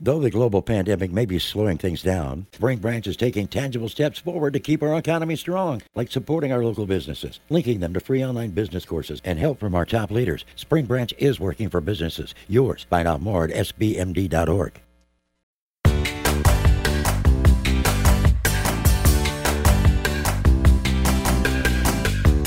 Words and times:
Though 0.00 0.20
the 0.20 0.30
global 0.30 0.62
pandemic 0.62 1.10
may 1.10 1.26
be 1.26 1.40
slowing 1.40 1.76
things 1.76 2.04
down, 2.04 2.46
Spring 2.52 2.78
Branch 2.78 3.04
is 3.08 3.16
taking 3.16 3.48
tangible 3.48 3.88
steps 3.88 4.20
forward 4.20 4.52
to 4.52 4.60
keep 4.60 4.80
our 4.80 4.96
economy 4.96 5.34
strong, 5.34 5.82
like 5.96 6.12
supporting 6.12 6.52
our 6.52 6.62
local 6.62 6.86
businesses, 6.86 7.40
linking 7.50 7.80
them 7.80 7.94
to 7.94 8.00
free 8.00 8.24
online 8.24 8.50
business 8.50 8.84
courses, 8.84 9.20
and 9.24 9.40
help 9.40 9.58
from 9.58 9.74
our 9.74 9.84
top 9.84 10.12
leaders. 10.12 10.44
Spring 10.54 10.86
Branch 10.86 11.12
is 11.18 11.40
working 11.40 11.68
for 11.68 11.80
businesses. 11.80 12.32
Yours. 12.46 12.86
Find 12.88 13.08
out 13.08 13.20
more 13.20 13.42
at 13.42 13.50
sbmd.org. 13.50 14.80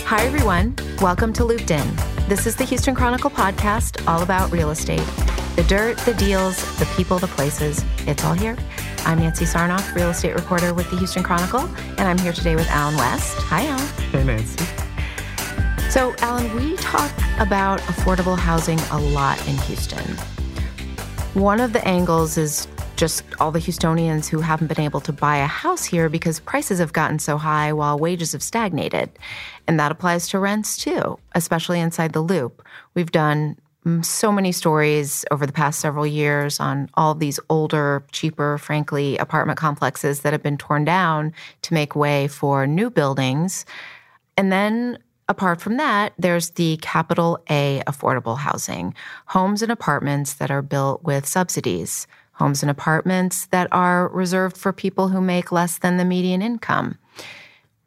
Hi, 0.05 0.25
everyone. 0.25 0.73
Welcome 1.01 1.33
to 1.33 1.43
Looped 1.43 1.71
In. 1.71 1.95
This 2.29 2.47
is 2.47 2.55
the 2.55 2.63
Houston 2.63 2.95
Chronicle 2.95 3.29
podcast 3.29 4.07
all 4.07 4.23
about 4.23 4.53
real 4.53 4.71
estate. 4.71 5.05
The 5.61 5.67
dirt, 5.67 5.97
the 5.99 6.15
deals, 6.15 6.57
the 6.79 6.87
people, 6.97 7.19
the 7.19 7.27
places, 7.27 7.85
it's 8.07 8.25
all 8.25 8.33
here. 8.33 8.57
I'm 9.05 9.19
Nancy 9.19 9.45
Sarnoff, 9.45 9.93
real 9.93 10.09
estate 10.09 10.33
reporter 10.33 10.73
with 10.73 10.89
the 10.89 10.97
Houston 10.97 11.21
Chronicle, 11.21 11.69
and 11.99 12.01
I'm 12.01 12.17
here 12.17 12.33
today 12.33 12.55
with 12.55 12.67
Allyn 12.71 12.95
West. 12.95 13.37
Hi, 13.41 13.67
Allyn. 13.67 13.87
Hey, 14.09 14.23
Nancy. 14.23 14.65
So, 15.91 16.15
Allyn, 16.23 16.55
we 16.55 16.77
talk 16.77 17.11
about 17.37 17.79
affordable 17.81 18.35
housing 18.35 18.79
a 18.89 18.99
lot 18.99 19.37
in 19.47 19.55
Houston. 19.59 20.17
One 21.35 21.59
of 21.59 21.73
the 21.73 21.87
angles 21.87 22.39
is 22.39 22.67
just 22.95 23.23
all 23.39 23.51
the 23.51 23.59
Houstonians 23.59 24.27
who 24.27 24.41
haven't 24.41 24.65
been 24.67 24.83
able 24.83 25.01
to 25.01 25.13
buy 25.13 25.37
a 25.37 25.47
house 25.47 25.85
here 25.85 26.09
because 26.09 26.39
prices 26.39 26.79
have 26.79 26.93
gotten 26.93 27.19
so 27.19 27.37
high 27.37 27.71
while 27.71 27.99
wages 27.99 28.31
have 28.31 28.41
stagnated. 28.41 29.11
And 29.67 29.79
that 29.79 29.91
applies 29.91 30.27
to 30.29 30.39
rents 30.39 30.75
too, 30.75 31.19
especially 31.35 31.79
inside 31.79 32.13
the 32.13 32.21
loop. 32.21 32.63
We've 32.95 33.11
done 33.11 33.57
Mm, 33.85 34.05
so 34.05 34.31
many 34.31 34.51
stories 34.51 35.25
over 35.31 35.45
the 35.45 35.53
past 35.53 35.79
several 35.79 36.05
years 36.05 36.59
on 36.59 36.89
all 36.93 37.15
these 37.15 37.39
older, 37.49 38.03
cheaper, 38.11 38.57
frankly, 38.59 39.17
apartment 39.17 39.57
complexes 39.57 40.21
that 40.21 40.33
have 40.33 40.43
been 40.43 40.57
torn 40.57 40.85
down 40.85 41.33
to 41.63 41.73
make 41.73 41.95
way 41.95 42.27
for 42.27 42.67
new 42.67 42.91
buildings. 42.91 43.65
And 44.37 44.51
then 44.51 44.99
apart 45.27 45.61
from 45.61 45.77
that, 45.77 46.13
there's 46.19 46.51
the 46.51 46.77
capital 46.81 47.39
A 47.49 47.81
affordable 47.87 48.37
housing, 48.37 48.93
homes 49.25 49.63
and 49.63 49.71
apartments 49.71 50.35
that 50.35 50.51
are 50.51 50.61
built 50.61 51.03
with 51.03 51.25
subsidies 51.25 52.07
homes 52.41 52.63
and 52.63 52.71
apartments 52.71 53.45
that 53.47 53.67
are 53.71 54.07
reserved 54.07 54.57
for 54.57 54.73
people 54.73 55.09
who 55.09 55.21
make 55.21 55.51
less 55.51 55.77
than 55.77 55.97
the 55.97 56.05
median 56.05 56.41
income. 56.41 56.97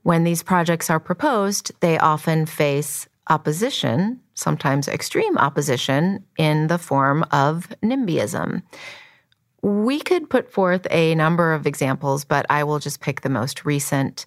When 0.05 0.23
these 0.23 0.45
projects 0.45 0.89
are 0.89 1.01
proposed, 1.01 1.73
they 1.81 1.99
often 1.99 2.47
face 2.47 3.09
opposition, 3.29 4.21
sometimes 4.35 4.89
extreme 4.89 5.39
opposition, 5.39 6.25
in 6.37 6.67
the 6.67 6.79
form 6.79 7.25
of 7.31 7.69
NIMBYism. 7.83 8.63
We 9.63 10.01
could 10.01 10.29
put 10.29 10.53
forth 10.53 10.87
a 10.91 11.15
number 11.15 11.55
of 11.55 11.67
examples, 11.67 12.25
but 12.25 12.45
I 12.51 12.65
will 12.65 12.79
just 12.79 13.01
pick 13.01 13.23
the 13.23 13.31
most 13.31 13.65
recent. 13.65 14.27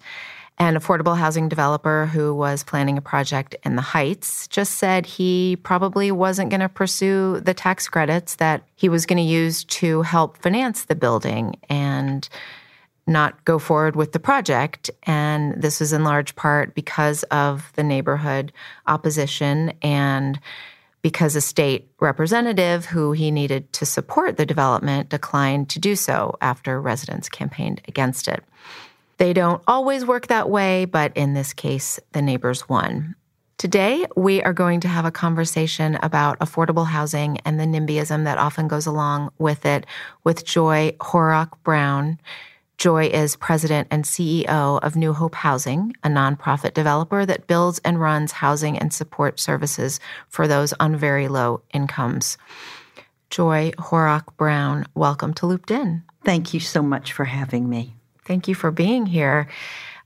An 0.60 0.74
affordable 0.74 1.16
housing 1.16 1.48
developer 1.48 2.06
who 2.06 2.34
was 2.34 2.64
planning 2.64 2.98
a 2.98 3.00
project 3.00 3.54
in 3.64 3.76
the 3.76 3.82
Heights 3.82 4.48
just 4.48 4.74
said 4.74 5.06
he 5.06 5.56
probably 5.62 6.10
wasn't 6.10 6.50
going 6.50 6.60
to 6.60 6.68
pursue 6.68 7.38
the 7.38 7.54
tax 7.54 7.88
credits 7.88 8.34
that 8.36 8.64
he 8.74 8.88
was 8.88 9.06
going 9.06 9.18
to 9.18 9.22
use 9.22 9.62
to 9.64 10.02
help 10.02 10.36
finance 10.38 10.86
the 10.86 10.96
building 10.96 11.54
and 11.68 12.28
not 13.08 13.44
go 13.44 13.58
forward 13.58 13.96
with 13.96 14.12
the 14.12 14.20
project. 14.20 14.90
And 15.04 15.60
this 15.60 15.80
was 15.80 15.92
in 15.92 16.04
large 16.04 16.36
part 16.36 16.74
because 16.74 17.22
of 17.24 17.72
the 17.74 17.82
neighborhood 17.82 18.52
opposition 18.86 19.72
and 19.82 20.38
because 21.02 21.36
a 21.36 21.40
state 21.40 21.90
representative 22.00 22.86
who 22.86 23.12
he 23.12 23.30
needed 23.30 23.72
to 23.72 23.86
support 23.86 24.36
the 24.36 24.46
development 24.46 25.08
declined 25.08 25.70
to 25.70 25.78
do 25.78 25.96
so 25.96 26.36
after 26.40 26.80
residents 26.80 27.28
campaigned 27.28 27.80
against 27.88 28.28
it. 28.28 28.44
They 29.16 29.32
don't 29.32 29.62
always 29.66 30.04
work 30.04 30.28
that 30.28 30.50
way, 30.50 30.84
but 30.84 31.16
in 31.16 31.34
this 31.34 31.52
case, 31.52 31.98
the 32.12 32.22
neighbors 32.22 32.68
won. 32.68 33.14
Today, 33.58 34.06
we 34.16 34.40
are 34.44 34.52
going 34.52 34.78
to 34.80 34.88
have 34.88 35.04
a 35.04 35.10
conversation 35.10 35.98
about 36.00 36.38
affordable 36.38 36.86
housing 36.86 37.38
and 37.38 37.58
the 37.58 37.64
NIMBYism 37.64 38.22
that 38.22 38.38
often 38.38 38.68
goes 38.68 38.86
along 38.86 39.32
with 39.38 39.66
it 39.66 39.84
with 40.22 40.44
Joy 40.44 40.92
Horak-Brown. 41.00 42.20
Joy 42.78 43.06
is 43.06 43.34
president 43.34 43.88
and 43.90 44.04
CEO 44.04 44.78
of 44.84 44.94
New 44.94 45.12
Hope 45.12 45.34
Housing, 45.34 45.96
a 46.04 46.08
nonprofit 46.08 46.74
developer 46.74 47.26
that 47.26 47.48
builds 47.48 47.80
and 47.80 48.00
runs 48.00 48.30
housing 48.30 48.78
and 48.78 48.92
support 48.92 49.40
services 49.40 49.98
for 50.28 50.46
those 50.46 50.72
on 50.74 50.94
very 50.94 51.26
low 51.26 51.60
incomes. 51.74 52.38
Joy 53.30 53.72
Horak-Brown, 53.78 54.86
welcome 54.94 55.34
to 55.34 55.46
Looped 55.46 55.72
In. 55.72 56.04
Thank 56.24 56.54
you 56.54 56.60
so 56.60 56.80
much 56.80 57.12
for 57.12 57.24
having 57.24 57.68
me. 57.68 57.96
Thank 58.24 58.46
you 58.46 58.54
for 58.54 58.70
being 58.70 59.06
here. 59.06 59.48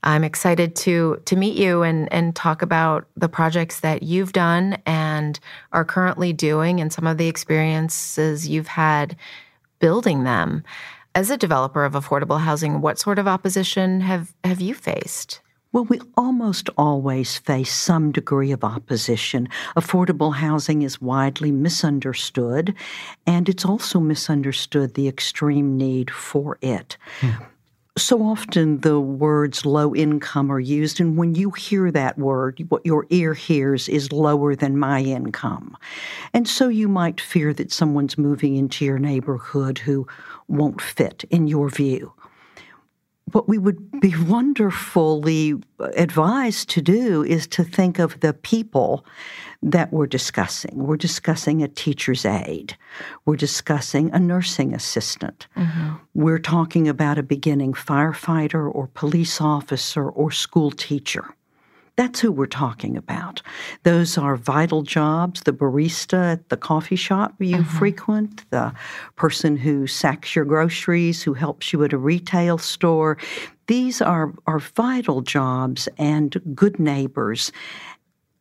I'm 0.01 0.23
excited 0.23 0.75
to 0.77 1.21
to 1.25 1.35
meet 1.35 1.55
you 1.55 1.83
and 1.83 2.11
and 2.11 2.35
talk 2.35 2.63
about 2.63 3.07
the 3.15 3.29
projects 3.29 3.81
that 3.81 4.01
you've 4.01 4.33
done 4.33 4.77
and 4.87 5.39
are 5.73 5.85
currently 5.85 6.33
doing 6.33 6.81
and 6.81 6.91
some 6.91 7.05
of 7.05 7.19
the 7.19 7.27
experiences 7.27 8.47
you've 8.49 8.67
had 8.67 9.15
building 9.77 10.23
them. 10.23 10.63
As 11.15 11.29
a 11.29 11.37
developer 11.37 11.85
of 11.85 11.93
affordable 11.93 12.39
housing, 12.39 12.81
what 12.81 12.97
sort 12.97 13.19
of 13.19 13.27
opposition 13.27 14.01
have 14.01 14.33
have 14.43 14.59
you 14.59 14.73
faced? 14.73 15.41
Well, 15.71 15.85
we 15.85 15.99
almost 16.17 16.71
always 16.75 17.37
face 17.37 17.71
some 17.71 18.11
degree 18.11 18.51
of 18.51 18.63
opposition. 18.63 19.47
Affordable 19.75 20.33
housing 20.33 20.81
is 20.81 21.01
widely 21.01 21.51
misunderstood, 21.51 22.73
and 23.27 23.47
it's 23.47 23.65
also 23.65 23.99
misunderstood 23.99 24.95
the 24.95 25.07
extreme 25.07 25.77
need 25.77 26.09
for 26.09 26.57
it. 26.61 26.97
Hmm 27.21 27.43
so 27.95 28.23
often 28.23 28.79
the 28.79 28.99
words 28.99 29.65
low 29.65 29.93
income 29.93 30.51
are 30.51 30.59
used, 30.59 30.99
and 30.99 31.15
when 31.15 31.35
you 31.35 31.51
hear 31.51 31.91
that 31.91 32.17
word, 32.17 32.65
what 32.69 32.85
your 32.85 33.05
ear 33.11 33.35
hears 33.35 33.87
is 33.87 34.11
lower 34.11 34.55
than 34.55 34.79
my 34.79 35.01
income. 35.01 35.77
And 36.33 36.47
so 36.47 36.69
you 36.69 36.87
might 36.87 37.21
fear 37.21 37.53
that 37.53 37.71
someone's 37.71 38.17
moving 38.17 38.55
into 38.55 38.83
your 38.83 38.97
neighborhood 38.97 39.77
who 39.77 40.07
won't 40.47 40.81
fit 40.81 41.23
in 41.29 41.47
your 41.47 41.69
view. 41.69 42.13
What 43.31 43.47
we 43.47 43.57
would 43.57 43.99
be 43.99 44.13
wonderfully 44.23 45.55
advised 45.79 46.69
to 46.69 46.81
do 46.81 47.23
is 47.23 47.47
to 47.47 47.63
think 47.63 47.97
of 47.97 48.19
the 48.19 48.33
people 48.33 49.05
that 49.63 49.91
we're 49.91 50.07
discussing. 50.07 50.73
We're 50.75 50.97
discussing 50.97 51.63
a 51.63 51.67
teacher's 51.67 52.25
aide. 52.25 52.77
We're 53.25 53.37
discussing 53.37 54.11
a 54.11 54.19
nursing 54.19 54.75
assistant. 54.75 55.47
Mm-hmm. 55.55 55.93
We're 56.13 56.37
talking 56.37 56.87
about 56.87 57.17
a 57.17 57.23
beginning 57.23 57.73
firefighter 57.73 58.69
or 58.71 58.87
police 58.87 59.41
officer 59.41 60.07
or 60.07 60.29
school 60.29 60.69
teacher. 60.69 61.33
That's 61.95 62.19
who 62.19 62.31
we're 62.31 62.47
talking 62.47 62.97
about. 62.97 63.43
Those 63.83 64.17
are 64.17 64.35
vital 64.35 64.81
jobs 64.81 65.41
the 65.41 65.53
barista 65.53 66.33
at 66.33 66.49
the 66.49 66.57
coffee 66.57 66.95
shop 66.95 67.35
you 67.39 67.57
mm-hmm. 67.57 67.77
frequent, 67.77 68.49
the 68.49 68.73
person 69.15 69.55
who 69.57 69.85
sacks 69.85 70.35
your 70.35 70.45
groceries, 70.45 71.21
who 71.21 71.33
helps 71.33 71.71
you 71.71 71.83
at 71.83 71.93
a 71.93 71.97
retail 71.97 72.57
store. 72.57 73.17
These 73.67 74.01
are, 74.01 74.33
are 74.47 74.59
vital 74.59 75.21
jobs 75.21 75.87
and 75.97 76.41
good 76.55 76.79
neighbors. 76.79 77.51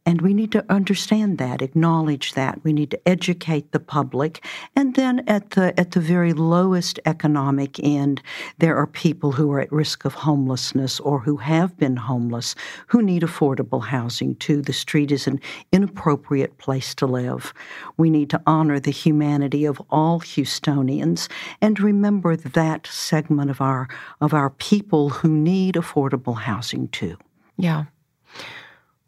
And 0.04 0.20
we 0.20 0.34
need 0.34 0.50
to 0.52 0.64
understand 0.68 1.38
that, 1.38 1.62
acknowledge 1.62 2.32
that. 2.32 2.64
We 2.64 2.72
need 2.72 2.90
to 2.90 3.08
educate 3.08 3.70
the 3.70 3.78
public. 3.78 4.44
And 4.74 4.96
then 4.96 5.22
at 5.28 5.50
the 5.50 5.78
at 5.78 5.92
the 5.92 6.00
very 6.00 6.32
lowest 6.32 6.98
economic 7.06 7.78
end, 7.78 8.20
there 8.58 8.76
are 8.76 8.86
people 8.86 9.32
who 9.32 9.52
are 9.52 9.60
at 9.60 9.70
risk 9.70 10.04
of 10.04 10.14
homelessness 10.14 10.98
or 10.98 11.20
who 11.20 11.36
have 11.36 11.76
been 11.76 11.96
homeless 11.96 12.56
who 12.88 13.00
need 13.00 13.22
affordable 13.22 13.84
housing 13.84 14.34
too. 14.36 14.60
The 14.60 14.72
street 14.72 15.12
is 15.12 15.28
an 15.28 15.40
inappropriate 15.70 16.58
place 16.58 16.94
to 16.96 17.06
live. 17.06 17.54
We 17.96 18.10
need 18.10 18.28
to 18.30 18.42
honor 18.44 18.80
the 18.80 18.90
humanity 18.90 19.64
of 19.64 19.80
all 19.88 20.18
Houstonians 20.20 21.28
and 21.60 21.78
remember 21.78 22.34
that 22.34 22.88
segment 22.88 23.50
of 23.50 23.60
our 23.60 23.88
of 24.20 24.34
our 24.34 24.50
people 24.50 25.10
who 25.10 25.28
need 25.28 25.76
affordable 25.76 26.38
housing 26.38 26.88
too. 26.88 27.16
Yeah. 27.56 27.84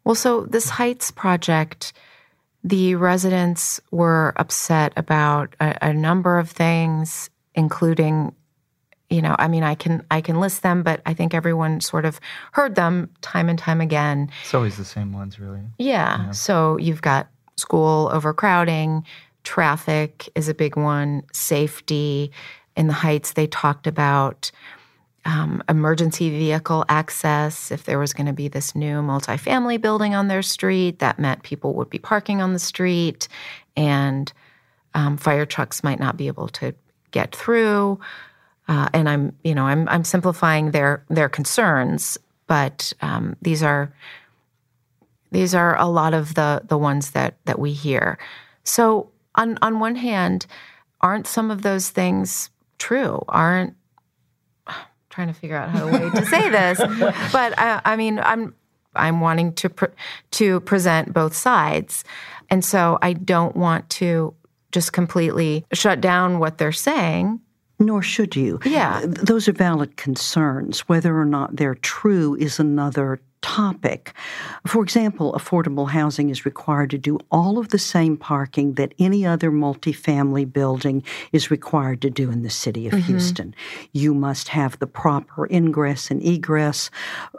Well, 0.05 0.15
so 0.15 0.41
this 0.45 0.69
Heights 0.69 1.11
project, 1.11 1.93
the 2.63 2.95
residents 2.95 3.81
were 3.91 4.33
upset 4.37 4.93
about 4.95 5.55
a, 5.59 5.89
a 5.89 5.93
number 5.93 6.39
of 6.39 6.49
things, 6.49 7.29
including 7.53 8.33
you 9.11 9.21
know 9.21 9.35
i 9.37 9.47
mean 9.47 9.61
i 9.61 9.75
can 9.75 10.03
i 10.09 10.19
can 10.19 10.39
list 10.39 10.63
them 10.63 10.81
but 10.81 10.99
i 11.05 11.13
think 11.13 11.35
everyone 11.35 11.79
sort 11.79 12.05
of 12.05 12.19
heard 12.53 12.73
them 12.73 13.07
time 13.21 13.49
and 13.49 13.59
time 13.59 13.79
again. 13.79 14.29
It's 14.41 14.53
always 14.53 14.77
the 14.77 14.85
same 14.85 15.13
ones 15.13 15.39
really. 15.39 15.61
Yeah, 15.77 16.25
yeah. 16.25 16.31
so 16.31 16.77
you've 16.77 17.03
got 17.03 17.27
school 17.55 18.09
overcrowding 18.11 19.05
traffic 19.43 20.27
is 20.35 20.49
a 20.49 20.53
big 20.53 20.75
one 20.75 21.23
safety. 21.31 22.31
In 22.75 22.87
the 22.87 22.93
heights 22.93 23.33
they 23.33 23.47
talked 23.47 23.87
about 23.87 24.51
um, 25.25 25.63
emergency 25.67 26.29
vehicle 26.29 26.85
access. 26.87 27.71
If 27.71 27.83
there 27.83 27.99
was 27.99 28.13
going 28.13 28.27
to 28.27 28.33
be 28.33 28.47
this 28.47 28.75
new 28.75 29.01
multifamily 29.01 29.81
building 29.81 30.15
on 30.15 30.27
their 30.27 30.41
street, 30.41 30.99
that 30.99 31.19
meant 31.19 31.43
people 31.43 31.73
would 31.73 31.89
be 31.89 31.99
parking 31.99 32.41
on 32.41 32.53
the 32.53 32.59
street 32.59 33.27
and 33.75 34.31
um, 34.93 35.17
fire 35.17 35.45
trucks 35.45 35.83
might 35.83 35.99
not 35.99 36.15
be 36.15 36.27
able 36.27 36.47
to 36.49 36.73
get 37.11 37.35
through. 37.35 37.99
Uh, 38.67 38.89
and 38.93 39.09
I'm, 39.09 39.35
you 39.43 39.53
know, 39.53 39.65
I'm 39.65 39.87
I'm 39.89 40.03
simplifying 40.03 40.71
their 40.71 41.03
their 41.09 41.29
concerns, 41.29 42.17
but 42.47 42.93
um, 43.01 43.35
these 43.41 43.61
are 43.61 43.93
these 45.31 45.53
are 45.53 45.77
a 45.79 45.85
lot 45.85 46.13
of 46.13 46.33
the 46.35 46.61
the 46.65 46.77
ones 46.77 47.11
that 47.11 47.37
that 47.45 47.59
we 47.59 47.73
hear. 47.73 48.17
So 48.63 49.11
on 49.35 49.57
on 49.61 49.79
one 49.79 49.95
hand, 49.95 50.47
aren't 51.01 51.27
some 51.27 51.51
of 51.51 51.61
those 51.61 51.89
things 51.89 52.49
true? 52.79 53.23
Aren't 53.27 53.75
trying 55.15 55.27
to 55.29 55.33
figure 55.33 55.55
out 55.55 55.69
how 55.69 55.85
way 55.87 56.09
to 56.09 56.25
say 56.25 56.49
this, 56.49 56.77
but 57.31 57.57
I, 57.57 57.81
I, 57.85 57.95
mean, 57.95 58.19
I'm 58.19 58.53
I'm 58.95 59.21
wanting 59.21 59.53
to 59.53 59.69
pre- 59.69 59.87
to 60.31 60.59
present 60.61 61.13
both 61.13 61.35
sides, 61.35 62.03
and 62.49 62.63
so 62.63 62.99
I 63.01 63.13
don't 63.13 63.55
want 63.55 63.89
to 63.91 64.33
just 64.71 64.91
completely 64.91 65.65
shut 65.71 66.01
down 66.01 66.39
what 66.39 66.57
they're 66.57 66.73
saying. 66.73 67.39
Nor 67.79 68.01
should 68.01 68.35
you. 68.35 68.59
Yeah. 68.63 69.01
Those 69.05 69.49
are 69.49 69.53
valid 69.53 69.97
concerns. 69.97 70.81
Whether 70.87 71.17
or 71.17 71.25
not 71.25 71.57
they're 71.57 71.75
true 71.75 72.35
is 72.35 72.57
another 72.57 73.19
topic. 73.45 74.11
For 74.65 74.81
example, 74.81 75.33
affordable 75.33 75.87
housing 75.87 76.31
is 76.31 76.47
required 76.47 76.89
to 76.89 76.97
do 76.97 77.19
all 77.29 77.59
of 77.59 77.69
the 77.69 77.77
same 77.77 78.17
parking 78.17 78.73
that 78.73 78.95
any 78.97 79.23
other 79.23 79.51
multifamily 79.51 80.51
building 80.51 81.03
is 81.31 81.51
required 81.51 82.01
to 82.01 82.09
do 82.09 82.31
in 82.31 82.41
the 82.41 82.49
city 82.49 82.87
of 82.87 82.93
mm-hmm. 82.93 83.03
Houston. 83.03 83.53
You 83.93 84.15
must 84.15 84.47
have 84.47 84.79
the 84.79 84.87
proper 84.87 85.47
ingress 85.51 86.09
and 86.09 86.23
egress. 86.23 86.89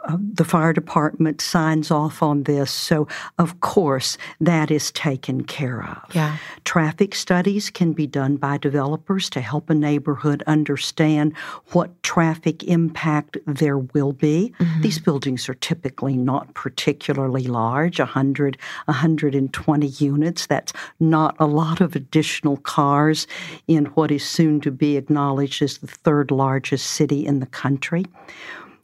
Uh, 0.07 0.17
the 0.17 0.45
fire 0.45 0.71
department 0.71 1.41
signs 1.41 1.91
off 1.91 2.23
on 2.23 2.43
this, 2.43 2.71
so 2.71 3.05
of 3.37 3.59
course 3.59 4.17
that 4.39 4.71
is 4.71 4.93
taken 4.93 5.43
care 5.43 5.83
of. 5.83 6.15
Yeah. 6.15 6.37
Traffic 6.63 7.15
studies 7.15 7.69
can 7.69 7.91
be 7.91 8.07
done 8.07 8.37
by 8.37 8.57
developers 8.57 9.29
to 9.31 9.41
help 9.41 9.69
a 9.69 9.75
neighborhood 9.75 10.41
understand 10.47 11.35
what 11.73 12.01
traffic 12.01 12.63
impact 12.63 13.37
there 13.45 13.77
will 13.77 14.13
be. 14.13 14.53
Mm-hmm. 14.57 14.81
These 14.81 14.99
buildings 14.99 15.49
are 15.49 15.53
typically 15.55 15.96
not 16.01 16.53
particularly 16.53 17.43
large 17.43 17.99
100, 17.99 18.57
120 18.85 19.87
units. 19.87 20.45
That's 20.45 20.73
not 20.99 21.35
a 21.39 21.45
lot 21.45 21.81
of 21.81 21.95
additional 21.95 22.57
cars 22.57 23.27
in 23.67 23.85
what 23.87 24.11
is 24.11 24.23
soon 24.23 24.61
to 24.61 24.71
be 24.71 24.97
acknowledged 24.97 25.61
as 25.61 25.79
the 25.79 25.87
third 25.87 26.31
largest 26.31 26.91
city 26.91 27.25
in 27.25 27.39
the 27.39 27.45
country. 27.45 28.05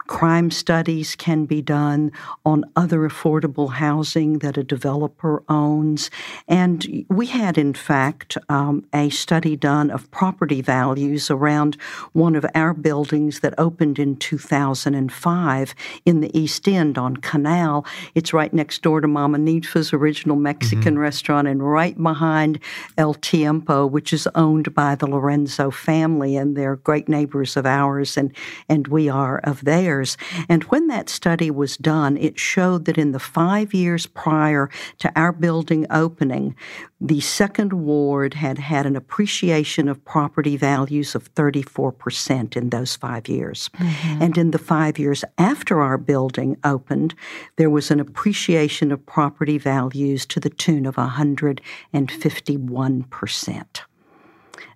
Crime 0.07 0.51
studies 0.51 1.15
can 1.15 1.45
be 1.45 1.61
done 1.61 2.11
on 2.45 2.65
other 2.75 2.99
affordable 2.99 3.71
housing 3.71 4.39
that 4.39 4.57
a 4.57 4.63
developer 4.63 5.43
owns. 5.47 6.11
And 6.47 7.05
we 7.09 7.27
had, 7.27 7.57
in 7.57 7.73
fact, 7.73 8.37
um, 8.49 8.85
a 8.93 9.09
study 9.09 9.55
done 9.55 9.89
of 9.89 10.09
property 10.11 10.61
values 10.61 11.31
around 11.31 11.75
one 12.11 12.35
of 12.35 12.45
our 12.53 12.73
buildings 12.73 13.39
that 13.39 13.53
opened 13.57 13.97
in 13.97 14.17
2005 14.17 15.75
in 16.05 16.19
the 16.19 16.37
East 16.37 16.67
End 16.67 16.97
on 16.97 17.17
Canal. 17.17 17.85
It's 18.13 18.33
right 18.33 18.53
next 18.53 18.81
door 18.81 18.99
to 18.99 19.07
Mama 19.07 19.37
Ninfa's 19.37 19.93
original 19.93 20.35
Mexican 20.35 20.95
mm-hmm. 20.95 20.99
restaurant 20.99 21.47
and 21.47 21.63
right 21.63 22.01
behind 22.01 22.59
El 22.97 23.13
Tiempo, 23.13 23.85
which 23.85 24.11
is 24.11 24.27
owned 24.35 24.73
by 24.73 24.95
the 24.95 25.07
Laurenzo 25.07 25.71
family. 25.71 26.35
And 26.35 26.57
they're 26.57 26.75
great 26.75 27.07
neighbors 27.07 27.55
of 27.55 27.65
ours, 27.65 28.17
and, 28.17 28.35
and 28.67 28.87
we 28.89 29.07
are 29.07 29.39
of 29.39 29.63
theirs 29.63 29.92
years. 29.93 30.17
And 30.49 30.63
when 30.65 30.87
that 30.87 31.07
study 31.09 31.49
was 31.51 31.77
done, 31.77 32.17
it 32.17 32.37
showed 32.39 32.85
that 32.85 32.97
in 32.97 33.11
the 33.11 33.19
five 33.19 33.71
years 33.73 34.07
prior 34.07 34.69
to 34.99 35.11
our 35.15 35.31
building 35.31 35.87
opening, 35.89 36.55
the 36.99 37.21
second 37.21 37.71
ward 37.73 38.35
had 38.35 38.57
had 38.57 38.85
an 38.85 38.95
appreciation 38.95 39.89
of 39.89 40.05
property 40.05 40.55
values 40.57 41.15
of 41.15 41.33
34% 41.35 42.55
in 42.55 42.69
those 42.69 42.95
five 42.95 43.27
years. 43.27 43.69
Mm-hmm. 43.77 44.21
And 44.21 44.37
in 44.37 44.51
the 44.51 44.57
five 44.57 44.97
years 44.97 45.25
after 45.37 45.81
our 45.81 45.97
building 45.97 46.55
opened, 46.63 47.13
there 47.57 47.69
was 47.69 47.91
an 47.91 47.99
appreciation 47.99 48.89
of 48.91 49.05
property 49.05 49.57
values 49.57 50.25
to 50.27 50.39
the 50.39 50.49
tune 50.49 50.85
of 50.85 50.95
151%. 50.95 53.65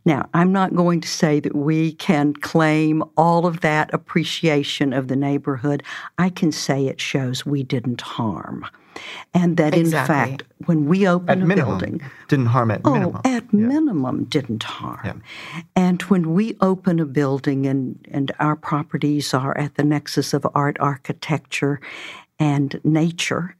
Now, 0.08 0.30
I'm 0.34 0.54
not 0.54 0.74
going 0.74 1.02
to 1.02 1.08
say 1.08 1.42
that 1.42 1.54
we 1.54 1.92
can 1.92 2.32
claim 2.32 3.04
all 3.18 3.46
of 3.46 3.60
that 3.60 3.94
appreciation 3.94 4.94
of 4.94 5.10
the 5.10 5.18
neighborhood. 5.18 5.84
I 6.18 6.30
can 6.30 6.54
say 6.54 6.86
it 6.86 7.02
shows 7.02 7.46
we 7.46 7.62
didn't 7.62 8.00
harm. 8.00 8.66
And 9.34 9.58
that 9.58 9.76
exactly. 9.76 10.16
in 10.16 10.30
fact, 10.30 10.44
when 10.66 10.86
we 10.86 11.06
open 11.06 11.30
at 11.30 11.44
a 11.44 11.46
minimum, 11.46 11.78
building, 11.78 12.02
didn't 12.30 12.46
harm 12.46 12.72
at 12.72 12.80
oh, 12.86 12.94
minimum. 12.94 13.22
at 13.26 13.44
yeah. 13.44 13.60
minimum, 13.60 14.24
didn't 14.24 14.64
harm. 14.64 15.22
Yeah. 15.54 15.62
And 15.76 16.02
when 16.04 16.34
we 16.34 16.56
open 16.62 17.02
a 17.02 17.06
building, 17.06 17.68
and 17.68 18.00
and 18.10 18.32
our 18.40 18.56
properties 18.56 19.34
are 19.34 19.58
at 19.58 19.76
the 19.76 19.84
nexus 19.84 20.34
of 20.34 20.48
art, 20.56 20.78
architecture, 20.80 21.82
and 22.40 22.80
nature, 22.86 23.58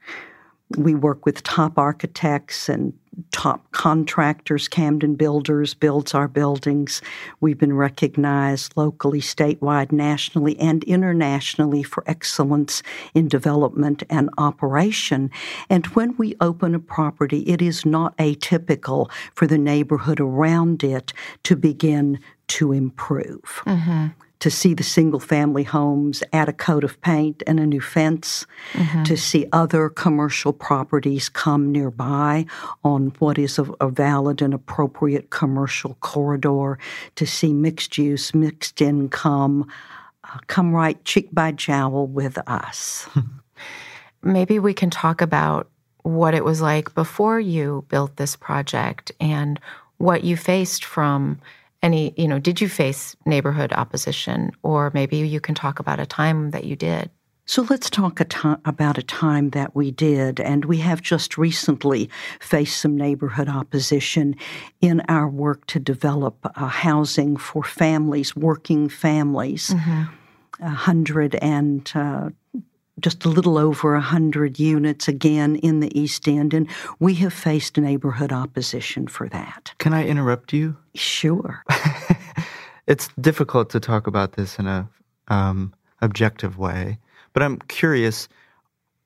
we 0.76 0.96
work 0.96 1.26
with 1.26 1.44
top 1.44 1.78
architects 1.78 2.68
and 2.68 2.94
top 3.32 3.72
contractors. 3.72 4.68
Camden 4.68 5.16
Builders 5.16 5.74
builds 5.74 6.14
our 6.14 6.28
buildings. 6.28 7.02
We've 7.40 7.58
been 7.58 7.74
recognized 7.74 8.74
locally, 8.76 9.22
statewide, 9.22 9.92
nationally, 9.92 10.60
and 10.60 10.84
internationally 10.84 11.84
for 11.84 12.04
excellence 12.06 12.84
in 13.14 13.28
development 13.28 14.04
and 14.10 14.30
operation. 14.38 15.32
And 15.70 15.88
when 15.88 16.16
we 16.18 16.36
open 16.42 16.76
a 16.76 16.80
property, 16.80 17.40
it 17.42 17.62
is 17.62 17.86
not 17.86 18.16
atypical 18.18 19.10
for 19.34 19.48
the 19.48 19.58
neighborhood 19.58 20.20
around 20.20 20.84
it 20.84 21.14
to 21.44 21.56
begin 21.56 22.20
to 22.48 22.72
improve. 22.72 23.62
Mm-hmm 23.66 24.08
to 24.40 24.52
see 24.52 24.74
the 24.74 24.84
single 24.84 25.20
family 25.20 25.64
homes 25.64 26.24
add 26.34 26.48
a 26.48 26.54
coat 26.54 26.84
of 26.84 27.00
paint 27.02 27.42
and 27.48 27.60
a 27.60 27.66
new 27.66 27.82
fence, 27.82 28.46
mm-hmm. 28.74 29.04
to 29.04 29.18
see 29.18 29.48
other 29.52 29.90
commercial 29.90 30.54
properties 30.54 31.30
come 31.30 31.72
nearby 31.72 32.46
on 32.84 33.08
what 33.20 33.38
is 33.38 33.58
a, 33.58 33.64
a, 33.82 33.90
valid 33.90 34.42
and 34.42 34.54
appropriate 34.54 35.30
commercial 35.32 35.96
corridor, 36.02 36.78
to 37.16 37.26
see 37.26 37.54
mixed 37.54 37.98
use, 37.98 38.36
mixed 38.36 38.82
income 38.82 39.70
uh, 40.24 40.38
come 40.48 40.74
right 40.74 41.04
cheek 41.04 41.30
by 41.32 41.52
jowl 41.52 42.06
with 42.08 42.38
us. 42.48 43.08
Maybe 44.22 44.60
we 44.60 44.74
can 44.74 44.90
talk 44.90 45.22
about 45.22 45.70
what 46.04 46.34
it 46.34 46.46
was 46.46 46.62
like 46.62 46.94
before 46.94 47.40
you 47.40 47.86
built 47.90 48.16
this 48.18 48.36
project 48.36 49.12
and 49.20 49.60
what 49.98 50.24
you 50.24 50.38
faced 50.38 50.86
from 50.86 51.40
any, 51.82 52.14
you 52.18 52.28
know, 52.28 52.40
did 52.40 52.60
you 52.60 52.70
face 52.70 53.16
neighborhood 53.26 53.72
opposition? 53.74 54.52
Or 54.64 54.92
maybe 54.94 55.18
you 55.18 55.40
can 55.40 55.56
talk 55.56 55.80
about 55.80 56.00
a 56.00 56.06
time 56.06 56.52
that 56.52 56.64
you 56.64 56.76
did. 56.76 57.10
So 57.50 57.66
let's 57.70 57.90
talk 57.90 58.20
a 58.20 58.26
to- 58.26 58.60
about 58.66 58.98
a 58.98 59.04
time 59.04 59.52
that 59.52 59.74
we 59.74 59.90
did, 59.90 60.42
and 60.42 60.66
we 60.66 60.80
have 60.80 61.02
just 61.02 61.38
recently 61.38 62.10
faced 62.42 62.82
some 62.82 62.98
neighborhood 62.98 63.48
opposition 63.48 64.36
in 64.82 65.02
our 65.08 65.30
work 65.30 65.66
to 65.68 65.80
develop 65.80 66.36
uh, 66.44 66.68
housing 66.68 67.38
for 67.38 67.64
families, 67.64 68.36
working 68.36 68.90
families. 68.90 69.70
Mm-hmm. 69.70 70.04
A 70.60 70.70
hundred 70.70 71.36
and 71.36 71.90
uh, 71.96 72.32
just 73.00 73.26
a 73.26 73.30
little 73.30 73.58
over 73.58 73.94
100 73.94 74.60
units 74.60 75.08
again 75.08 75.56
in 75.58 75.80
the 75.80 76.00
East 76.00 76.28
End, 76.28 76.54
and 76.54 76.68
we 77.00 77.14
have 77.16 77.34
faced 77.34 77.78
neighborhood 77.78 78.32
opposition 78.32 79.08
for 79.08 79.30
that. 79.30 79.74
Can 79.78 79.94
I 79.94 80.06
interrupt 80.06 80.54
you? 80.54 80.76
Sure. 80.96 81.64
it's 82.88 83.10
difficult 83.20 83.70
to 83.72 83.80
talk 83.80 84.08
about 84.08 84.34
this 84.34 84.58
in 84.58 84.68
a 84.68 84.90
um, 85.28 85.74
objective 86.02 86.58
way, 86.58 86.98
but 87.34 87.44
I'm 87.44 87.60
curious 87.68 88.28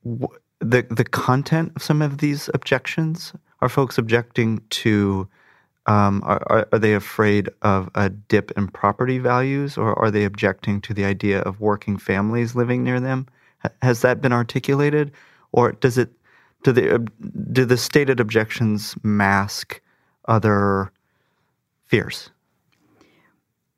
wh- 0.06 0.34
the 0.60 0.86
the 0.90 1.06
content 1.06 1.74
of 1.76 1.84
some 1.84 2.02
of 2.02 2.20
these 2.20 2.50
objections. 2.54 3.34
Are 3.62 3.70
folks 3.70 3.98
objecting 3.98 4.62
to? 4.70 5.28
Um, 5.88 6.22
are, 6.24 6.68
are 6.72 6.78
they 6.80 6.94
afraid 6.94 7.50
of 7.64 7.90
a 7.96 8.10
dip 8.10 8.52
in 8.52 8.68
property 8.68 9.18
values, 9.18 9.80
or 9.80 9.98
are 9.98 10.12
they 10.12 10.26
objecting 10.26 10.80
to 10.82 10.94
the 10.94 11.06
idea 11.06 11.40
of 11.42 11.60
working 11.60 11.98
families 11.98 12.54
living 12.54 12.84
near 12.84 13.00
them? 13.00 13.26
Has 13.82 14.02
that 14.02 14.22
been 14.22 14.34
articulated, 14.34 15.12
or 15.52 15.74
does 15.74 15.98
it? 15.98 16.12
Do 16.64 16.72
the 16.72 17.00
do 17.52 17.66
the 17.66 17.78
stated 17.78 18.20
objections 18.20 18.96
mask 19.04 19.82
other 20.28 20.92
fears? 21.86 22.30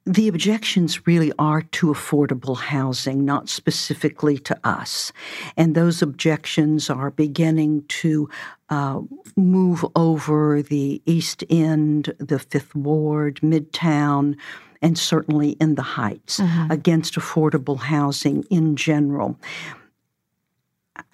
The 0.05 0.27
objections 0.27 1.07
really 1.07 1.31
are 1.39 1.61
to 1.61 1.87
affordable 1.87 2.57
housing, 2.57 3.23
not 3.23 3.47
specifically 3.47 4.37
to 4.39 4.59
us. 4.65 5.13
And 5.55 5.75
those 5.75 6.01
objections 6.01 6.89
are 6.89 7.09
beginning 7.09 7.85
to 7.87 8.29
uh, 8.69 8.99
move 9.37 9.85
over 9.95 10.61
the 10.61 11.01
East 11.05 11.45
End, 11.49 12.13
the 12.19 12.37
Fifth 12.37 12.75
Ward, 12.75 13.39
Midtown, 13.41 14.35
and 14.83 14.97
certainly 14.97 15.51
in 15.51 15.75
the 15.75 15.81
Heights 15.81 16.39
mm-hmm. 16.39 16.71
against 16.71 17.15
affordable 17.15 17.79
housing 17.79 18.43
in 18.51 18.75
general. 18.75 19.39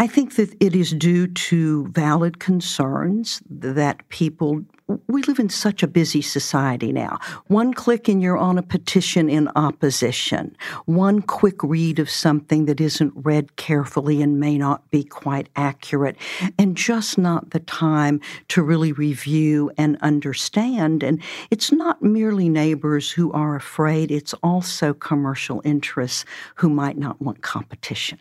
I 0.02 0.08
think 0.08 0.36
that 0.36 0.56
it 0.62 0.76
is 0.76 0.92
due 0.92 1.28
to 1.28 1.88
valid 1.88 2.40
concerns 2.40 3.42
that 3.50 4.08
people 4.08 4.64
we 5.08 5.22
live 5.24 5.38
in 5.38 5.50
such 5.50 5.84
a 5.84 5.88
busy 5.88 6.22
society 6.22 6.92
now. 6.92 7.20
One 7.46 7.76
click 7.76 8.08
and 8.08 8.24
you're 8.24 8.40
on 8.40 8.58
a 8.58 8.64
petition 8.64 9.30
in 9.30 9.48
opposition. 9.50 10.56
One 10.86 11.22
quick 11.22 11.62
read 11.62 12.00
of 12.00 12.10
something 12.10 12.66
that 12.66 12.82
isn't 12.82 13.14
read 13.16 13.56
carefully 13.56 14.22
and 14.24 14.40
may 14.40 14.58
not 14.58 14.90
be 14.90 15.04
quite 15.04 15.48
accurate, 15.56 16.16
and 16.58 16.76
just 16.76 17.20
not 17.20 17.52
the 17.52 17.60
time 17.60 18.20
to 18.48 18.64
really 18.64 18.92
review 18.92 19.72
and 19.78 19.96
understand. 20.02 21.04
And 21.04 21.22
it's 21.52 21.72
not 21.72 22.02
merely 22.02 22.50
neighbors 22.50 23.12
who 23.12 23.32
are 23.34 23.56
afraid, 23.56 24.10
it's 24.10 24.34
also 24.42 24.94
commercial 24.94 25.62
interests 25.64 26.26
who 26.56 26.68
might 26.68 26.98
not 26.98 27.22
want 27.22 27.44
competition. 27.44 28.18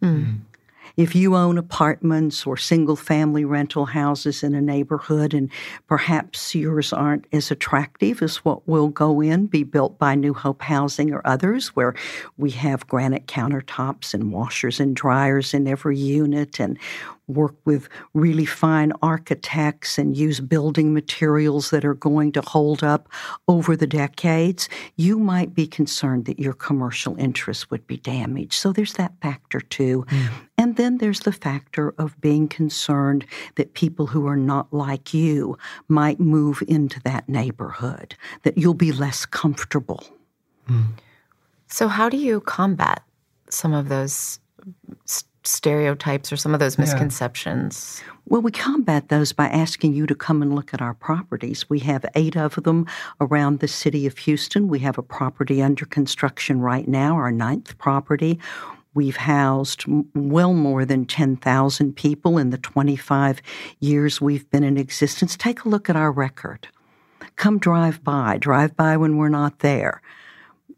Mm. 0.00 0.38
If 0.96 1.14
you 1.14 1.36
own 1.36 1.58
apartments 1.58 2.46
or 2.46 2.56
single 2.56 2.96
family 2.96 3.44
rental 3.44 3.84
houses 3.84 4.42
in 4.42 4.54
a 4.54 4.62
neighborhood 4.62 5.34
and 5.34 5.50
perhaps 5.86 6.54
yours 6.54 6.90
aren't 6.90 7.26
as 7.32 7.50
attractive 7.50 8.22
as 8.22 8.38
what 8.38 8.66
will 8.66 8.88
go 8.88 9.20
in, 9.20 9.46
be 9.46 9.62
built 9.62 9.98
by 9.98 10.14
New 10.14 10.32
Hope 10.32 10.62
Housing 10.62 11.12
or 11.12 11.20
others, 11.26 11.68
where 11.68 11.94
we 12.38 12.50
have 12.52 12.86
granite 12.86 13.26
countertops 13.26 14.14
and 14.14 14.32
washers 14.32 14.80
and 14.80 14.96
dryers 14.96 15.52
in 15.52 15.68
every 15.68 15.98
unit 15.98 16.58
and 16.58 16.78
work 17.28 17.56
with 17.64 17.88
really 18.14 18.46
fine 18.46 18.92
architects 19.02 19.98
and 19.98 20.16
use 20.16 20.40
building 20.40 20.94
materials 20.94 21.70
that 21.70 21.84
are 21.84 21.94
going 21.94 22.32
to 22.32 22.40
hold 22.40 22.84
up 22.84 23.08
over 23.48 23.76
the 23.76 23.86
decades, 23.86 24.68
you 24.96 25.18
might 25.18 25.52
be 25.54 25.66
concerned 25.66 26.24
that 26.26 26.38
your 26.38 26.52
commercial 26.52 27.16
interests 27.16 27.70
would 27.70 27.86
be 27.86 27.96
damaged. 27.96 28.54
So 28.54 28.72
there's 28.72 28.94
that 28.94 29.12
factor 29.20 29.60
too. 29.60 30.06
Mm. 30.08 30.45
And 30.58 30.76
then 30.76 30.98
there's 30.98 31.20
the 31.20 31.32
factor 31.32 31.94
of 31.98 32.18
being 32.20 32.48
concerned 32.48 33.26
that 33.56 33.74
people 33.74 34.06
who 34.06 34.26
are 34.26 34.36
not 34.36 34.72
like 34.72 35.12
you 35.12 35.58
might 35.88 36.18
move 36.18 36.62
into 36.66 37.00
that 37.04 37.28
neighborhood, 37.28 38.14
that 38.42 38.56
you'll 38.56 38.74
be 38.74 38.92
less 38.92 39.26
comfortable. 39.26 40.02
Mm. 40.68 40.86
So, 41.68 41.88
how 41.88 42.08
do 42.08 42.16
you 42.16 42.40
combat 42.40 43.02
some 43.50 43.74
of 43.74 43.88
those 43.88 44.38
stereotypes 45.44 46.32
or 46.32 46.36
some 46.36 46.54
of 46.54 46.60
those 46.60 46.78
misconceptions? 46.78 48.02
Yeah. 48.04 48.12
Well, 48.28 48.42
we 48.42 48.50
combat 48.50 49.08
those 49.08 49.32
by 49.32 49.46
asking 49.46 49.94
you 49.94 50.06
to 50.06 50.14
come 50.14 50.42
and 50.42 50.54
look 50.54 50.74
at 50.74 50.82
our 50.82 50.94
properties. 50.94 51.68
We 51.70 51.78
have 51.80 52.04
eight 52.14 52.36
of 52.36 52.54
them 52.64 52.86
around 53.20 53.60
the 53.60 53.68
city 53.68 54.06
of 54.06 54.18
Houston. 54.18 54.68
We 54.68 54.80
have 54.80 54.98
a 54.98 55.02
property 55.02 55.62
under 55.62 55.86
construction 55.86 56.60
right 56.60 56.88
now, 56.88 57.14
our 57.14 57.30
ninth 57.30 57.78
property. 57.78 58.38
We've 58.96 59.16
housed 59.16 59.84
well 60.14 60.54
more 60.54 60.86
than 60.86 61.04
10,000 61.04 61.94
people 61.94 62.38
in 62.38 62.48
the 62.48 62.56
25 62.56 63.42
years 63.78 64.20
we've 64.22 64.50
been 64.50 64.64
in 64.64 64.78
existence. 64.78 65.36
Take 65.36 65.64
a 65.64 65.68
look 65.68 65.90
at 65.90 65.96
our 65.96 66.10
record. 66.10 66.68
Come 67.36 67.58
drive 67.58 68.02
by, 68.02 68.38
drive 68.38 68.74
by 68.74 68.96
when 68.96 69.18
we're 69.18 69.28
not 69.28 69.58
there 69.58 70.00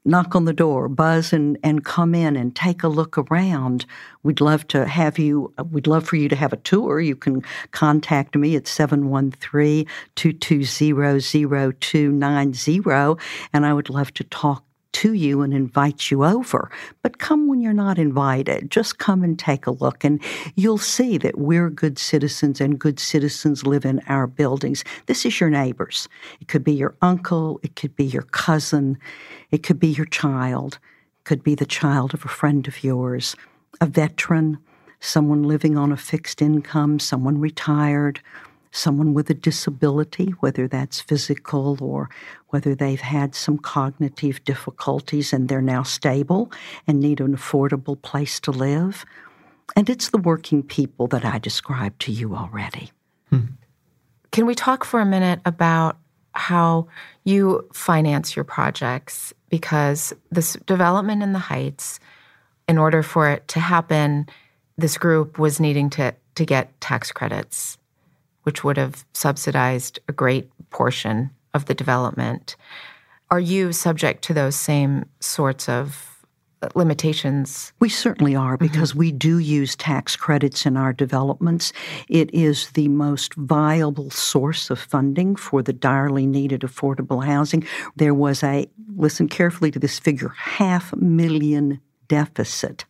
knock 0.09 0.35
on 0.35 0.47
the 0.47 0.53
door, 0.53 0.89
buzz 0.89 1.33
and, 1.33 1.59
and 1.63 1.85
come 1.85 2.15
in 2.15 2.35
and 2.35 2.57
take 2.57 2.83
a 2.83 2.89
look 2.89 3.19
around. 3.19 3.85
We'd 4.23 4.41
love 4.41 4.67
to 4.69 4.87
have 4.87 5.19
you, 5.19 5.53
we'd 5.71 5.87
love 5.87 6.09
for 6.09 6.17
you 6.17 6.29
to 6.31 6.37
have 6.37 6.53
a 6.53 6.57
tour. 6.57 7.01
You 7.01 7.15
can 7.15 7.45
contact 7.73 8.35
me 8.35 8.57
at 8.57 8.67
713 8.67 9.87
220 10.17 10.93
0290, 11.73 13.23
and 13.53 13.67
I 13.67 13.75
would 13.75 13.91
love 13.91 14.15
to 14.15 14.25
talk 14.25 14.65
to 14.93 15.13
you 15.13 15.43
and 15.43 15.53
invite 15.53 16.11
you 16.11 16.25
over. 16.25 16.71
But 17.03 17.19
come 17.19 17.47
when 17.47 17.61
you're 17.61 17.73
not 17.73 17.99
invited. 17.99 18.71
Just 18.71 18.99
come 18.99 19.23
and 19.23 19.39
take 19.39 19.67
a 19.67 19.71
look, 19.71 20.05
and 20.05 20.21
you'll 20.57 20.79
see 20.79 21.19
that 21.19 21.39
we're 21.39 21.71
good 21.71 21.99
citizens 21.99 22.61
and 22.61 22.79
good 22.79 22.99
citizens 22.99 23.67
live 23.67 23.85
in 23.85 24.01
our 24.09 24.27
buildings. 24.27 24.85
This 25.07 25.27
is 25.27 25.41
your 25.41 25.51
neighbors. 25.51 26.09
It 26.41 26.49
could 26.49 26.65
be 26.65 26.73
your 26.73 26.95
uncle, 27.03 27.61
it 27.63 27.77
could 27.77 27.95
be 27.97 28.05
your 28.05 28.23
cousin, 28.23 28.99
it 29.51 29.63
could 29.63 29.79
be 29.79 29.89
your 29.89 30.07
child, 30.07 30.79
it 31.21 31.25
could 31.25 31.43
be 31.43 31.55
the 31.55 31.67
child 31.67 32.15
of 32.15 32.25
a 32.25 32.29
friend 32.29 32.67
of 32.67 32.83
yours, 32.83 33.37
a 33.81 33.87
veteran, 33.87 34.59
someone 35.01 35.43
living 35.43 35.77
on 35.77 35.93
a 35.93 35.97
fixed 35.97 36.43
income, 36.43 36.99
someone 36.99 37.41
retired, 37.41 38.21
someone 38.71 39.15
with 39.15 39.31
a 39.31 39.35
disability, 39.35 40.31
whether 40.41 40.69
that's 40.69 41.01
physical 41.01 41.77
or 41.83 42.09
whether 42.49 42.75
they've 42.75 43.01
had 43.01 43.35
some 43.35 43.59
cognitive 43.59 44.43
difficulties 44.45 45.33
and 45.33 45.49
they're 45.49 45.63
now 45.63 45.83
stable 45.83 46.51
and 46.87 47.01
need 47.01 47.21
an 47.21 47.37
affordable 47.37 48.01
place 48.01 48.41
to 48.41 48.51
live. 48.51 49.05
And 49.77 49.89
it's 49.91 50.11
the 50.11 50.19
working 50.19 50.63
people 50.63 51.07
that 51.09 51.25
I 51.25 51.39
described 51.39 52.01
to 52.03 52.13
you 52.13 52.35
already. 52.35 52.91
Hmm. 53.31 53.47
Can 54.33 54.47
we 54.47 54.55
talk 54.55 54.85
for 54.85 55.01
a 55.01 55.07
minute 55.07 55.41
about 55.45 55.99
how 56.33 56.89
you 57.25 57.69
finance 57.73 58.37
your 58.37 58.45
projects? 58.45 59.33
Because 59.49 60.13
this 60.31 60.55
development 60.67 61.23
in 61.23 61.33
the 61.33 61.39
Heights, 61.39 62.01
in 62.69 62.79
order 62.79 63.03
for 63.03 63.29
it 63.31 63.49
to 63.49 63.61
happen, 63.61 64.29
this 64.77 64.99
group 64.99 65.39
was 65.39 65.59
needing 65.61 65.91
to, 65.91 66.15
to 66.35 66.45
get 66.45 66.79
tax 66.81 67.11
credits 67.13 67.79
which 68.49 68.65
would 68.65 68.79
have 68.79 69.05
subsidized 69.13 69.99
a 70.09 70.13
great 70.13 70.49
portion 70.71 71.29
of 71.53 71.67
the 71.67 71.75
development. 71.75 72.57
Are 73.31 73.39
you 73.39 73.75
subject 73.75 74.25
to 74.25 74.33
those 74.33 74.57
same 74.57 75.05
sorts 75.21 75.69
of 75.69 76.25
limitations? 76.75 77.75
We 77.79 77.91
certainly 77.91 78.35
are 78.35 78.57
mm-hmm. 78.57 78.65
because 78.65 78.93
mm-hmm. 78.93 79.01
we 79.01 79.13
do 79.13 79.37
use 79.37 79.77
tax 79.77 80.17
credits 80.17 80.65
in 80.65 80.79
our 80.79 80.95
developments. 80.95 81.75
It 82.09 82.33
is 82.33 82.71
the 82.71 82.89
most 82.89 83.35
viable 83.35 84.09
source 84.09 84.71
of 84.71 84.79
funding 84.79 85.37
for 85.37 85.63
the 85.63 85.75
direly 85.75 86.25
needed 86.25 86.63
affordable 86.63 87.23
housing. 87.23 87.67
There 87.97 88.15
was 88.15 88.43
a, 88.43 88.67
listen 88.97 89.29
carefully 89.29 89.71
to 89.73 89.79
this 89.79 89.99
figure, 89.99 90.31
half 90.39 90.97
million 90.97 91.83
deficit 92.09 92.87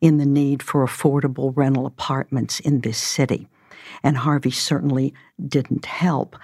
in 0.00 0.16
the 0.16 0.24
need 0.24 0.62
for 0.62 0.86
affordable 0.86 1.52
rental 1.54 1.84
apartments 1.84 2.60
in 2.60 2.80
this 2.80 2.96
city 2.96 3.46
and 4.02 4.16
Harvey 4.16 4.50
certainly 4.50 5.14
didn't 5.46 5.86
help. 5.86 6.36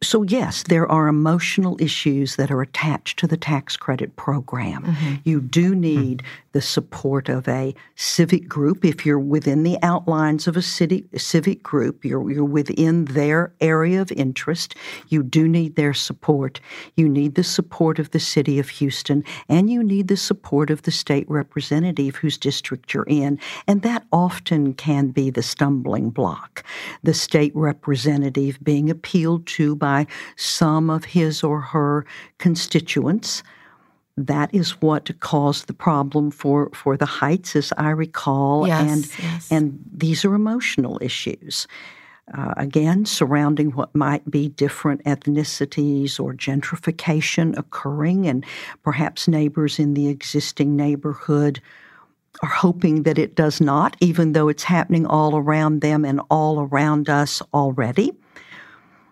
So, 0.00 0.22
yes, 0.22 0.62
there 0.64 0.90
are 0.90 1.08
emotional 1.08 1.76
issues 1.80 2.36
that 2.36 2.50
are 2.50 2.62
attached 2.62 3.18
to 3.18 3.26
the 3.26 3.36
tax 3.36 3.76
credit 3.76 4.14
program. 4.16 4.84
Mm-hmm. 4.84 5.14
You 5.24 5.40
do 5.40 5.74
need 5.74 6.18
mm-hmm 6.18 6.48
the 6.58 6.62
support 6.62 7.28
of 7.28 7.46
a 7.46 7.72
civic 7.94 8.48
group. 8.48 8.84
If 8.84 9.06
you're 9.06 9.18
within 9.20 9.62
the 9.62 9.78
outlines 9.80 10.48
of 10.48 10.56
a 10.56 10.62
city, 10.62 11.04
civic 11.16 11.62
group, 11.62 12.04
you're, 12.04 12.28
you're 12.30 12.44
within 12.44 13.04
their 13.04 13.52
area 13.60 14.00
of 14.00 14.10
interest, 14.10 14.74
you 15.06 15.22
do 15.22 15.46
need 15.46 15.76
their 15.76 15.94
support. 15.94 16.60
You 16.96 17.08
need 17.08 17.36
the 17.36 17.44
support 17.44 18.00
of 18.00 18.10
the 18.10 18.18
city 18.18 18.58
of 18.58 18.70
Houston, 18.70 19.22
and 19.48 19.70
you 19.70 19.84
need 19.84 20.08
the 20.08 20.16
support 20.16 20.68
of 20.70 20.82
the 20.82 20.90
state 20.90 21.30
representative 21.30 22.16
whose 22.16 22.36
district 22.36 22.92
you're 22.92 23.04
in. 23.04 23.38
And 23.68 23.82
that 23.82 24.04
often 24.10 24.74
can 24.74 25.10
be 25.10 25.30
the 25.30 25.44
stumbling 25.44 26.10
block. 26.10 26.64
The 27.04 27.14
state 27.14 27.52
representative 27.54 28.58
being 28.64 28.90
appealed 28.90 29.46
to 29.58 29.76
by 29.88 30.06
some 30.36 30.90
of 30.90 31.04
his 31.04 31.42
or 31.42 31.60
her 31.60 32.04
constituents 32.38 33.42
that 34.18 34.52
is 34.52 34.70
what 34.82 35.18
caused 35.20 35.68
the 35.68 35.72
problem 35.72 36.30
for, 36.32 36.70
for 36.74 36.96
the 36.96 37.06
Heights, 37.06 37.54
as 37.54 37.72
I 37.78 37.90
recall. 37.90 38.66
Yes, 38.66 38.90
and, 38.90 39.24
yes. 39.24 39.52
and 39.52 39.78
these 39.92 40.24
are 40.24 40.34
emotional 40.34 40.98
issues. 41.00 41.68
Uh, 42.36 42.52
again, 42.56 43.06
surrounding 43.06 43.70
what 43.70 43.94
might 43.94 44.28
be 44.28 44.48
different 44.48 45.04
ethnicities 45.04 46.18
or 46.18 46.34
gentrification 46.34 47.56
occurring, 47.56 48.26
and 48.26 48.44
perhaps 48.82 49.28
neighbors 49.28 49.78
in 49.78 49.94
the 49.94 50.08
existing 50.08 50.76
neighborhood 50.76 51.60
are 52.42 52.48
hoping 52.66 53.04
that 53.04 53.18
it 53.18 53.36
does 53.36 53.60
not, 53.60 53.96
even 54.00 54.32
though 54.32 54.48
it's 54.48 54.64
happening 54.64 55.06
all 55.06 55.36
around 55.36 55.80
them 55.80 56.04
and 56.04 56.20
all 56.28 56.60
around 56.60 57.08
us 57.08 57.40
already. 57.54 58.12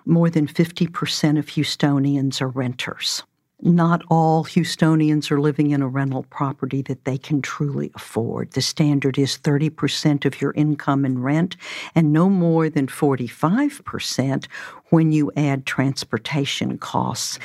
More 0.07 0.31
than 0.31 0.47
50% 0.47 1.39
of 1.39 1.47
Houstonians 1.47 2.41
are 2.41 2.49
renters 2.49 3.23
not 3.63 4.03
all 4.11 4.45
Houstonians 4.45 5.31
are 5.31 5.41
living 5.41 5.71
in 5.71 5.83
a 5.83 5.89
rental 5.89 6.25
property 6.25 6.83
that 6.83 7.05
they 7.05 7.17
can 7.17 7.41
truly 7.41 7.91
afford. 7.95 8.53
The 8.53 8.61
standard 8.61 9.19
is 9.19 9.39
30% 9.39 10.25
of 10.25 10.41
your 10.41 10.53
income 10.53 11.05
in 11.05 11.23
rent 11.23 11.57
and 11.95 12.13
no 12.13 12.29
more 12.29 12.69
than 12.69 12.87
45% 12.87 14.47
when 14.91 15.13
you 15.13 15.33
add 15.37 15.65
transportation 15.65 16.79
costs. 16.79 17.39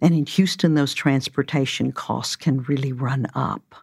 And 0.00 0.14
in 0.14 0.26
Houston, 0.26 0.74
those 0.74 0.92
transportation 0.92 1.92
costs 1.92 2.36
can 2.36 2.62
really 2.64 2.92
run 2.92 3.26
up. 3.34 3.74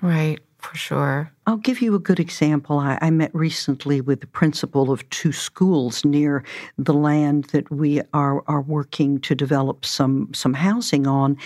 Right. 0.00 0.40
For 0.66 0.76
sure. 0.76 1.30
I'll 1.46 1.56
give 1.58 1.80
you 1.80 1.94
a 1.94 2.00
good 2.00 2.18
example. 2.18 2.80
I, 2.80 2.98
I, 3.00 3.10
met 3.10 3.32
recently 3.32 4.00
with 4.00 4.20
the 4.20 4.26
principal 4.26 4.90
of 4.90 5.08
two 5.10 5.30
schools 5.30 6.04
near 6.04 6.42
the 6.76 6.92
land 6.92 7.44
that 7.52 7.70
we 7.70 8.02
are, 8.12 8.42
are 8.48 8.62
working 8.62 9.20
to 9.20 9.34
develop 9.36 9.84
some, 9.84 10.34
some 10.34 10.54
housing 10.54 11.06
on. 11.06 11.36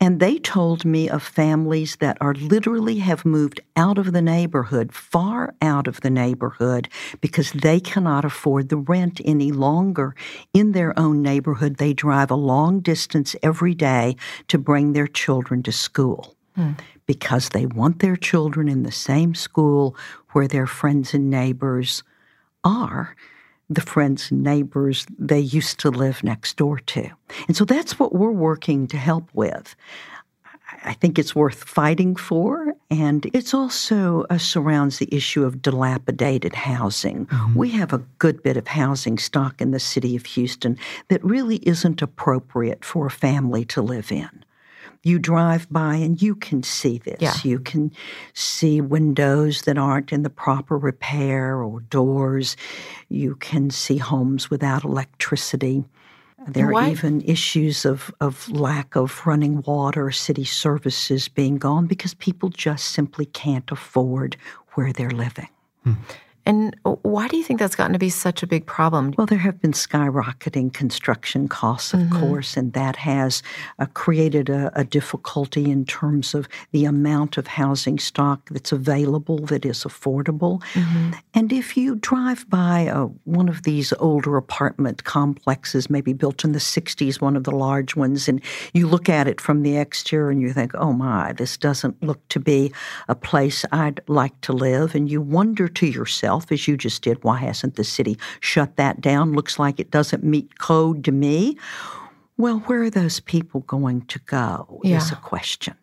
And 0.00 0.18
they 0.18 0.38
told 0.38 0.84
me 0.84 1.08
of 1.08 1.22
families 1.22 1.96
that 1.96 2.18
are 2.20 2.34
literally 2.34 2.98
have 2.98 3.24
moved 3.24 3.60
out 3.76 3.98
of 3.98 4.12
the 4.12 4.22
neighborhood, 4.22 4.92
far 4.92 5.54
out 5.62 5.86
of 5.86 6.00
the 6.00 6.10
neighborhood, 6.10 6.88
because 7.20 7.52
they 7.52 7.78
cannot 7.78 8.24
afford 8.24 8.68
the 8.68 8.78
rent 8.78 9.20
any 9.24 9.52
longer. 9.52 10.16
In 10.54 10.72
their 10.72 10.98
own 10.98 11.22
neighborhood, 11.22 11.76
they 11.76 11.94
drive 11.94 12.32
a 12.32 12.34
long 12.34 12.80
distance 12.80 13.36
every 13.44 13.74
day 13.74 14.16
to 14.48 14.58
bring 14.58 14.92
their 14.92 15.06
children 15.06 15.62
to 15.62 15.72
school. 15.72 16.35
Hmm 16.56 16.72
because 17.06 17.50
they 17.50 17.66
want 17.66 18.00
their 18.00 18.16
children 18.16 18.68
in 18.68 18.82
the 18.82 18.92
same 18.92 19.34
school 19.34 19.96
where 20.32 20.48
their 20.48 20.66
friends 20.66 21.14
and 21.14 21.30
neighbors 21.30 22.02
are 22.64 23.16
the 23.68 23.80
friends 23.80 24.30
and 24.30 24.42
neighbors 24.44 25.06
they 25.18 25.40
used 25.40 25.80
to 25.80 25.90
live 25.90 26.22
next 26.22 26.56
door 26.56 26.78
to. 26.78 27.08
And 27.48 27.56
so 27.56 27.64
that's 27.64 27.98
what 27.98 28.14
we're 28.14 28.30
working 28.30 28.86
to 28.88 28.96
help 28.96 29.28
with. 29.32 29.74
I 30.84 30.94
think 30.94 31.18
it's 31.18 31.34
worth 31.34 31.64
fighting 31.64 32.16
for, 32.16 32.74
and 32.90 33.26
it's 33.32 33.54
also 33.54 34.24
uh, 34.30 34.38
surrounds 34.38 34.98
the 34.98 35.12
issue 35.12 35.44
of 35.44 35.62
dilapidated 35.62 36.54
housing. 36.54 37.26
Mm-hmm. 37.26 37.58
We 37.58 37.70
have 37.70 37.92
a 37.92 38.04
good 38.18 38.42
bit 38.42 38.56
of 38.56 38.68
housing 38.68 39.18
stock 39.18 39.60
in 39.60 39.70
the 39.72 39.80
city 39.80 40.16
of 40.16 40.26
Houston 40.26 40.76
that 41.08 41.24
really 41.24 41.56
isn't 41.56 42.02
appropriate 42.02 42.84
for 42.84 43.06
a 43.06 43.10
family 43.10 43.64
to 43.66 43.82
live 43.82 44.12
in 44.12 44.44
you 45.06 45.20
drive 45.20 45.70
by 45.70 45.94
and 45.94 46.20
you 46.20 46.34
can 46.34 46.64
see 46.64 46.98
this. 46.98 47.20
Yeah. 47.20 47.34
You 47.44 47.60
can 47.60 47.92
see 48.34 48.80
windows 48.80 49.62
that 49.62 49.78
aren't 49.78 50.12
in 50.12 50.22
the 50.22 50.30
proper 50.30 50.76
repair 50.76 51.62
or 51.62 51.80
doors. 51.80 52.56
You 53.08 53.36
can 53.36 53.70
see 53.70 53.98
homes 53.98 54.50
without 54.50 54.82
electricity. 54.82 55.84
There 56.48 56.72
are 56.74 56.88
even 56.88 57.22
issues 57.22 57.84
of, 57.84 58.12
of 58.20 58.48
lack 58.50 58.96
of 58.96 59.26
running 59.26 59.62
water, 59.62 60.10
city 60.10 60.44
services 60.44 61.28
being 61.28 61.56
gone 61.56 61.86
because 61.86 62.14
people 62.14 62.48
just 62.48 62.88
simply 62.88 63.26
can't 63.26 63.70
afford 63.70 64.36
where 64.74 64.92
they're 64.92 65.10
living. 65.10 65.48
Hmm. 65.84 65.94
And 66.46 66.76
why 67.16 67.26
do 67.26 67.36
you 67.36 67.42
think 67.42 67.58
that's 67.58 67.74
gotten 67.74 67.92
to 67.92 67.98
be 67.98 68.08
such 68.08 68.42
a 68.42 68.46
big 68.46 68.66
problem? 68.66 69.12
Well, 69.18 69.26
there 69.26 69.38
have 69.38 69.60
been 69.60 69.72
skyrocketing 69.72 70.72
construction 70.72 71.48
costs, 71.48 71.92
of 71.92 72.00
mm-hmm. 72.00 72.20
course, 72.20 72.56
and 72.56 72.72
that 72.72 72.94
has 72.96 73.42
uh, 73.80 73.86
created 73.94 74.48
a, 74.48 74.70
a, 74.78 74.84
difficulty 74.84 75.70
in 75.70 75.84
terms 75.84 76.34
of 76.34 76.48
the 76.70 76.84
amount 76.84 77.36
of 77.36 77.48
housing 77.48 77.98
stock 77.98 78.48
that's 78.50 78.70
available 78.70 79.38
that 79.46 79.66
is 79.66 79.82
affordable. 79.82 80.62
Mm-hmm. 80.74 81.12
And 81.34 81.52
if 81.52 81.76
you 81.76 81.96
drive 81.96 82.48
by 82.48 82.86
uh, 82.86 83.06
one 83.24 83.48
of 83.48 83.64
these 83.64 83.92
older 83.94 84.36
apartment 84.36 85.02
complexes, 85.02 85.90
maybe 85.90 86.12
built 86.12 86.44
in 86.44 86.52
the 86.52 86.60
60s, 86.60 87.20
one 87.20 87.36
of 87.36 87.42
the 87.42 87.50
large 87.50 87.96
ones, 87.96 88.28
and 88.28 88.40
you 88.72 88.86
look 88.86 89.08
at 89.08 89.26
it 89.26 89.40
from 89.40 89.62
the 89.62 89.76
exterior 89.76 90.30
and 90.30 90.40
you 90.40 90.52
think, 90.52 90.72
oh 90.74 90.92
my, 90.92 91.32
this 91.32 91.56
doesn't 91.56 92.00
look 92.02 92.26
to 92.28 92.38
be 92.38 92.72
a 93.08 93.16
place 93.16 93.64
I'd 93.72 94.00
like 94.06 94.40
to 94.42 94.52
live, 94.52 94.94
and 94.94 95.10
you 95.10 95.20
wonder 95.20 95.66
to 95.66 95.86
yourself, 95.86 96.35
yourself, 96.36 96.52
as 96.52 96.68
you 96.68 96.76
just 96.76 97.02
did, 97.02 97.22
why 97.24 97.38
hasn't 97.38 97.76
the 97.76 97.84
city 97.84 98.18
shut 98.40 98.76
that 98.76 99.00
down? 99.00 99.32
Looks 99.32 99.58
like 99.58 99.80
it 99.80 99.90
doesn't 99.90 100.24
meet 100.24 100.58
code 100.58 101.04
to 101.04 101.12
me. 101.12 101.56
Well, 102.36 102.58
where 102.66 102.82
are 102.82 102.90
those 102.90 103.20
people 103.20 103.60
going 103.60 104.02
to 104.06 104.18
go? 104.26 104.80
Yeah. 104.84 104.98
Is 104.98 105.12
a 105.12 105.16
question. 105.16 105.74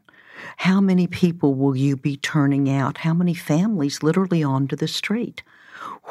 How 0.58 0.82
many 0.82 1.08
people 1.08 1.56
will 1.56 1.76
you 1.76 1.98
be 1.98 2.18
turning 2.18 2.70
out? 2.70 2.98
How 2.98 3.14
many 3.14 3.34
families 3.34 4.04
literally 4.04 4.44
onto 4.44 4.76
the 4.76 4.88
street? 4.88 5.42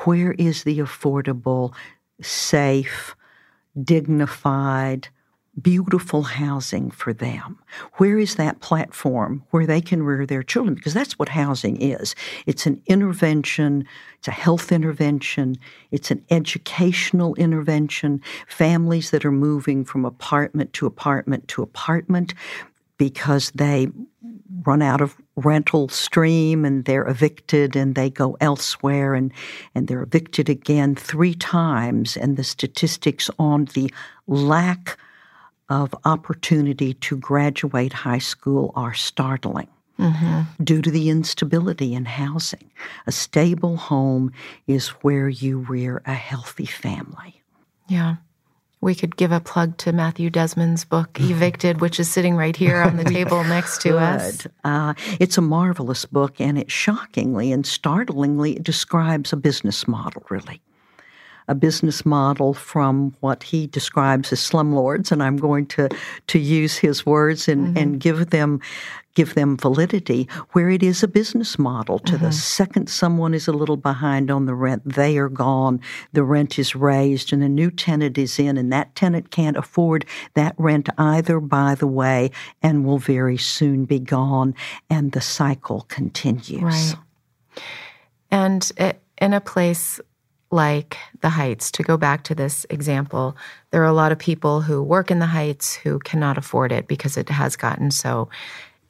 Where 0.04 0.32
is 0.32 0.64
the 0.64 0.78
affordable, 0.78 1.72
safe, 2.20 3.14
dignified, 3.82 5.08
beautiful 5.60 6.22
housing 6.22 6.90
for 6.90 7.12
them? 7.12 7.58
Where 7.94 8.18
is 8.18 8.36
that 8.36 8.60
platform 8.60 9.44
where 9.50 9.66
they 9.66 9.80
can 9.80 10.02
rear 10.02 10.24
their 10.24 10.42
children? 10.42 10.74
Because 10.74 10.94
that's 10.94 11.18
what 11.18 11.28
housing 11.28 11.80
is 11.80 12.14
it's 12.46 12.66
an 12.66 12.80
intervention, 12.86 13.86
it's 14.18 14.28
a 14.28 14.32
health 14.32 14.72
intervention, 14.72 15.56
it's 15.90 16.10
an 16.10 16.24
educational 16.30 17.34
intervention. 17.34 18.22
Families 18.48 19.10
that 19.10 19.24
are 19.24 19.32
moving 19.32 19.84
from 19.84 20.04
apartment 20.04 20.72
to 20.74 20.86
apartment 20.86 21.48
to 21.48 21.62
apartment 21.62 22.34
because 22.96 23.50
they 23.54 23.88
run 24.64 24.80
out 24.80 25.00
of 25.00 25.16
rental 25.36 25.88
stream 25.88 26.64
and 26.64 26.84
they're 26.84 27.08
evicted 27.08 27.74
and 27.74 27.94
they 27.94 28.08
go 28.08 28.36
elsewhere 28.40 29.14
and, 29.14 29.32
and 29.74 29.88
they're 29.88 30.02
evicted 30.02 30.48
again 30.48 30.94
three 30.94 31.34
times. 31.34 32.16
And 32.16 32.36
the 32.36 32.44
statistics 32.44 33.30
on 33.38 33.66
the 33.74 33.92
lack 34.26 34.98
of 35.72 35.94
opportunity 36.04 36.92
to 36.92 37.16
graduate 37.16 37.94
high 37.94 38.18
school 38.18 38.72
are 38.74 38.92
startling. 38.92 39.68
Mm-hmm. 39.98 40.62
Due 40.62 40.82
to 40.82 40.90
the 40.90 41.08
instability 41.08 41.94
in 41.94 42.04
housing, 42.04 42.70
a 43.06 43.12
stable 43.12 43.76
home 43.76 44.32
is 44.66 44.88
where 44.88 45.28
you 45.28 45.58
rear 45.60 46.02
a 46.04 46.14
healthy 46.14 46.66
family. 46.66 47.42
Yeah. 47.88 48.16
We 48.82 48.94
could 48.94 49.16
give 49.16 49.32
a 49.32 49.40
plug 49.40 49.78
to 49.78 49.92
Matthew 49.92 50.28
Desmond's 50.28 50.84
book, 50.84 51.18
Evicted, 51.20 51.80
which 51.80 51.98
is 52.00 52.10
sitting 52.10 52.36
right 52.36 52.56
here 52.56 52.82
on 52.82 52.96
the 52.96 53.04
table 53.18 53.42
next 53.44 53.80
to 53.82 53.96
us. 53.96 54.46
Uh, 54.64 54.92
it's 55.20 55.38
a 55.38 55.42
marvelous 55.42 56.04
book, 56.04 56.40
and 56.40 56.58
it 56.58 56.70
shockingly 56.70 57.52
and 57.52 57.64
startlingly 57.64 58.56
describes 58.56 59.32
a 59.32 59.36
business 59.36 59.86
model, 59.86 60.24
really 60.28 60.60
a 61.52 61.54
business 61.54 62.04
model 62.06 62.54
from 62.54 63.14
what 63.20 63.42
he 63.42 63.66
describes 63.66 64.32
as 64.32 64.40
slumlords, 64.40 65.12
and 65.12 65.22
I'm 65.22 65.36
going 65.36 65.66
to 65.66 65.90
to 66.28 66.38
use 66.38 66.78
his 66.78 67.04
words 67.04 67.46
and, 67.46 67.68
mm-hmm. 67.68 67.76
and 67.76 68.00
give 68.00 68.30
them 68.30 68.60
give 69.14 69.34
them 69.34 69.58
validity 69.58 70.26
where 70.52 70.70
it 70.70 70.82
is 70.82 71.02
a 71.02 71.08
business 71.08 71.58
model 71.58 71.98
to 71.98 72.14
mm-hmm. 72.14 72.24
the 72.24 72.32
second 72.32 72.88
someone 72.88 73.34
is 73.34 73.46
a 73.46 73.52
little 73.52 73.76
behind 73.76 74.30
on 74.30 74.46
the 74.46 74.54
rent 74.54 74.82
they 74.86 75.18
are 75.18 75.28
gone 75.28 75.78
the 76.14 76.24
rent 76.24 76.58
is 76.58 76.74
raised 76.74 77.30
and 77.30 77.42
a 77.42 77.48
new 77.48 77.70
tenant 77.70 78.16
is 78.16 78.38
in 78.38 78.56
and 78.56 78.72
that 78.72 78.94
tenant 78.94 79.30
can't 79.30 79.58
afford 79.58 80.06
that 80.32 80.54
rent 80.56 80.88
either 80.96 81.40
by 81.40 81.74
the 81.74 81.86
way 81.86 82.30
and 82.62 82.86
will 82.86 82.96
very 82.96 83.36
soon 83.36 83.84
be 83.84 83.98
gone 83.98 84.54
and 84.88 85.12
the 85.12 85.20
cycle 85.20 85.82
continues 85.88 86.62
right 86.62 86.94
and 88.30 88.72
in 89.18 89.34
a 89.34 89.40
place 89.42 90.00
like 90.52 90.96
the 91.20 91.30
Heights, 91.30 91.70
to 91.72 91.82
go 91.82 91.96
back 91.96 92.24
to 92.24 92.34
this 92.34 92.66
example, 92.70 93.36
there 93.70 93.82
are 93.82 93.86
a 93.86 93.92
lot 93.92 94.12
of 94.12 94.18
people 94.18 94.60
who 94.60 94.82
work 94.82 95.10
in 95.10 95.18
the 95.18 95.26
Heights 95.26 95.74
who 95.74 95.98
cannot 95.98 96.38
afford 96.38 96.72
it 96.72 96.86
because 96.86 97.16
it 97.16 97.28
has 97.30 97.56
gotten 97.56 97.90
so 97.90 98.28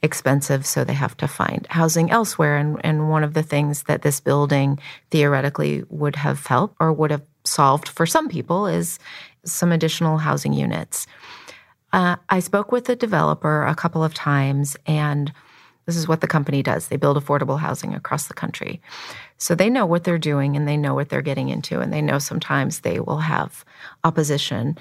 expensive, 0.01 0.65
so 0.65 0.83
they 0.83 0.93
have 0.93 1.15
to 1.17 1.27
find 1.27 1.65
housing 1.69 2.11
elsewhere. 2.11 2.57
And, 2.57 2.77
and 2.83 3.09
one 3.09 3.23
of 3.23 3.33
the 3.33 3.43
things 3.43 3.83
that 3.83 4.01
this 4.01 4.19
building 4.19 4.77
theoretically 5.11 5.83
would 5.89 6.17
have 6.17 6.45
helped 6.45 6.75
or 6.79 6.91
would 6.91 7.11
have 7.11 7.23
solved 7.45 7.87
for 7.87 8.05
some 8.05 8.27
people 8.27 8.67
is 8.67 8.99
some 9.45 9.71
additional 9.71 10.17
housing 10.17 10.53
units. 10.53 11.07
Uh, 11.93 12.17
I 12.29 12.39
spoke 12.39 12.71
with 12.71 12.85
the 12.85 12.95
developer 12.95 13.65
a 13.65 13.75
couple 13.75 14.03
of 14.03 14.13
times, 14.13 14.75
and 14.85 15.31
this 15.85 15.95
is 15.95 16.07
what 16.07 16.21
the 16.21 16.27
company 16.27 16.63
does 16.63 16.87
they 16.87 16.97
build 16.97 17.17
affordable 17.17 17.59
housing 17.59 17.93
across 17.93 18.27
the 18.27 18.33
country. 18.33 18.81
So 19.37 19.55
they 19.55 19.69
know 19.69 19.85
what 19.85 20.03
they're 20.03 20.17
doing 20.17 20.55
and 20.55 20.67
they 20.67 20.77
know 20.77 20.93
what 20.93 21.09
they're 21.09 21.21
getting 21.21 21.49
into, 21.49 21.79
and 21.79 21.91
they 21.91 22.01
know 22.01 22.19
sometimes 22.19 22.79
they 22.79 22.99
will 22.99 23.19
have 23.19 23.65
opposition. 24.03 24.77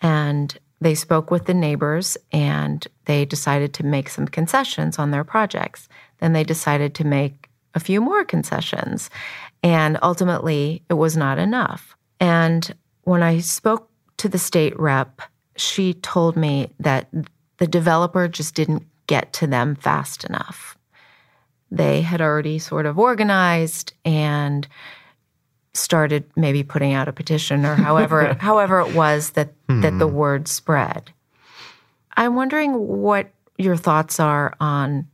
And 0.00 0.56
they 0.80 0.94
spoke 0.94 1.30
with 1.30 1.46
the 1.46 1.54
neighbors 1.54 2.16
and 2.30 2.86
they 3.06 3.24
decided 3.24 3.74
to 3.74 3.84
make 3.84 4.08
some 4.08 4.28
concessions 4.28 4.98
on 4.98 5.10
their 5.10 5.24
projects. 5.24 5.88
Then 6.18 6.32
they 6.32 6.44
decided 6.44 6.94
to 6.94 7.04
make 7.04 7.48
a 7.74 7.80
few 7.80 8.00
more 8.00 8.24
concessions. 8.24 9.10
And 9.62 9.98
ultimately, 10.02 10.84
it 10.88 10.94
was 10.94 11.16
not 11.16 11.38
enough. 11.38 11.96
And 12.20 12.72
when 13.02 13.22
I 13.22 13.40
spoke 13.40 13.90
to 14.18 14.28
the 14.28 14.38
state 14.38 14.78
rep, 14.78 15.20
she 15.56 15.94
told 15.94 16.36
me 16.36 16.70
that 16.78 17.08
the 17.56 17.66
developer 17.66 18.28
just 18.28 18.54
didn't 18.54 18.86
get 19.08 19.32
to 19.32 19.46
them 19.46 19.74
fast 19.74 20.22
enough 20.24 20.78
they 21.70 22.00
had 22.00 22.20
already 22.20 22.58
sort 22.58 22.86
of 22.86 22.98
organized 22.98 23.92
and 24.04 24.66
started 25.74 26.24
maybe 26.34 26.62
putting 26.62 26.92
out 26.92 27.08
a 27.08 27.12
petition 27.12 27.64
or 27.64 27.74
however 27.74 28.34
however 28.40 28.80
it 28.80 28.94
was 28.94 29.30
that 29.30 29.52
hmm. 29.68 29.80
that 29.80 29.98
the 29.98 30.06
word 30.08 30.48
spread. 30.48 31.12
I'm 32.16 32.34
wondering 32.34 32.72
what 32.74 33.30
your 33.58 33.76
thoughts 33.76 34.18
are 34.18 34.54
on 34.60 35.06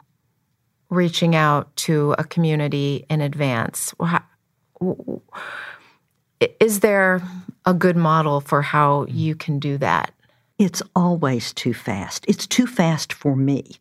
reaching 0.90 1.34
out 1.34 1.74
to 1.76 2.14
a 2.18 2.24
community 2.24 3.04
in 3.10 3.20
advance. 3.20 3.94
Is 6.60 6.80
there 6.80 7.22
a 7.66 7.74
good 7.74 7.96
model 7.96 8.40
for 8.40 8.62
how 8.62 9.06
you 9.06 9.34
can 9.34 9.58
do 9.58 9.76
that? 9.78 10.12
It's 10.58 10.82
always 10.94 11.52
too 11.52 11.74
fast. 11.74 12.24
It's 12.28 12.46
too 12.46 12.66
fast 12.66 13.12
for 13.12 13.34
me. 13.34 13.76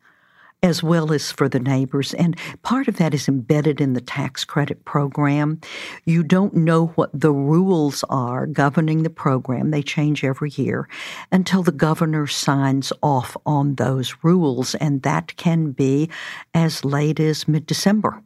As 0.63 0.81
well 0.81 1.11
as 1.11 1.31
for 1.31 1.47
the 1.49 1.59
neighbors. 1.59 2.13
And 2.13 2.37
part 2.63 2.87
of 2.87 2.97
that 2.97 3.13
is 3.13 3.27
embedded 3.27 3.81
in 3.81 3.93
the 3.93 4.01
tax 4.01 4.45
credit 4.45 4.85
program. 4.85 5.59
You 6.05 6.23
don't 6.23 6.55
know 6.55 6.87
what 6.95 7.11
the 7.13 7.33
rules 7.33 8.03
are 8.09 8.47
governing 8.47 9.03
the 9.03 9.09
program, 9.09 9.71
they 9.71 9.83
change 9.83 10.23
every 10.23 10.49
year 10.51 10.87
until 11.31 11.61
the 11.61 11.71
governor 11.71 12.25
signs 12.25 12.93
off 13.03 13.35
on 13.45 13.75
those 13.75 14.15
rules. 14.23 14.73
And 14.75 15.01
that 15.03 15.35
can 15.35 15.71
be 15.71 16.09
as 16.53 16.85
late 16.85 17.19
as 17.19 17.47
mid 17.47 17.65
December. 17.67 18.23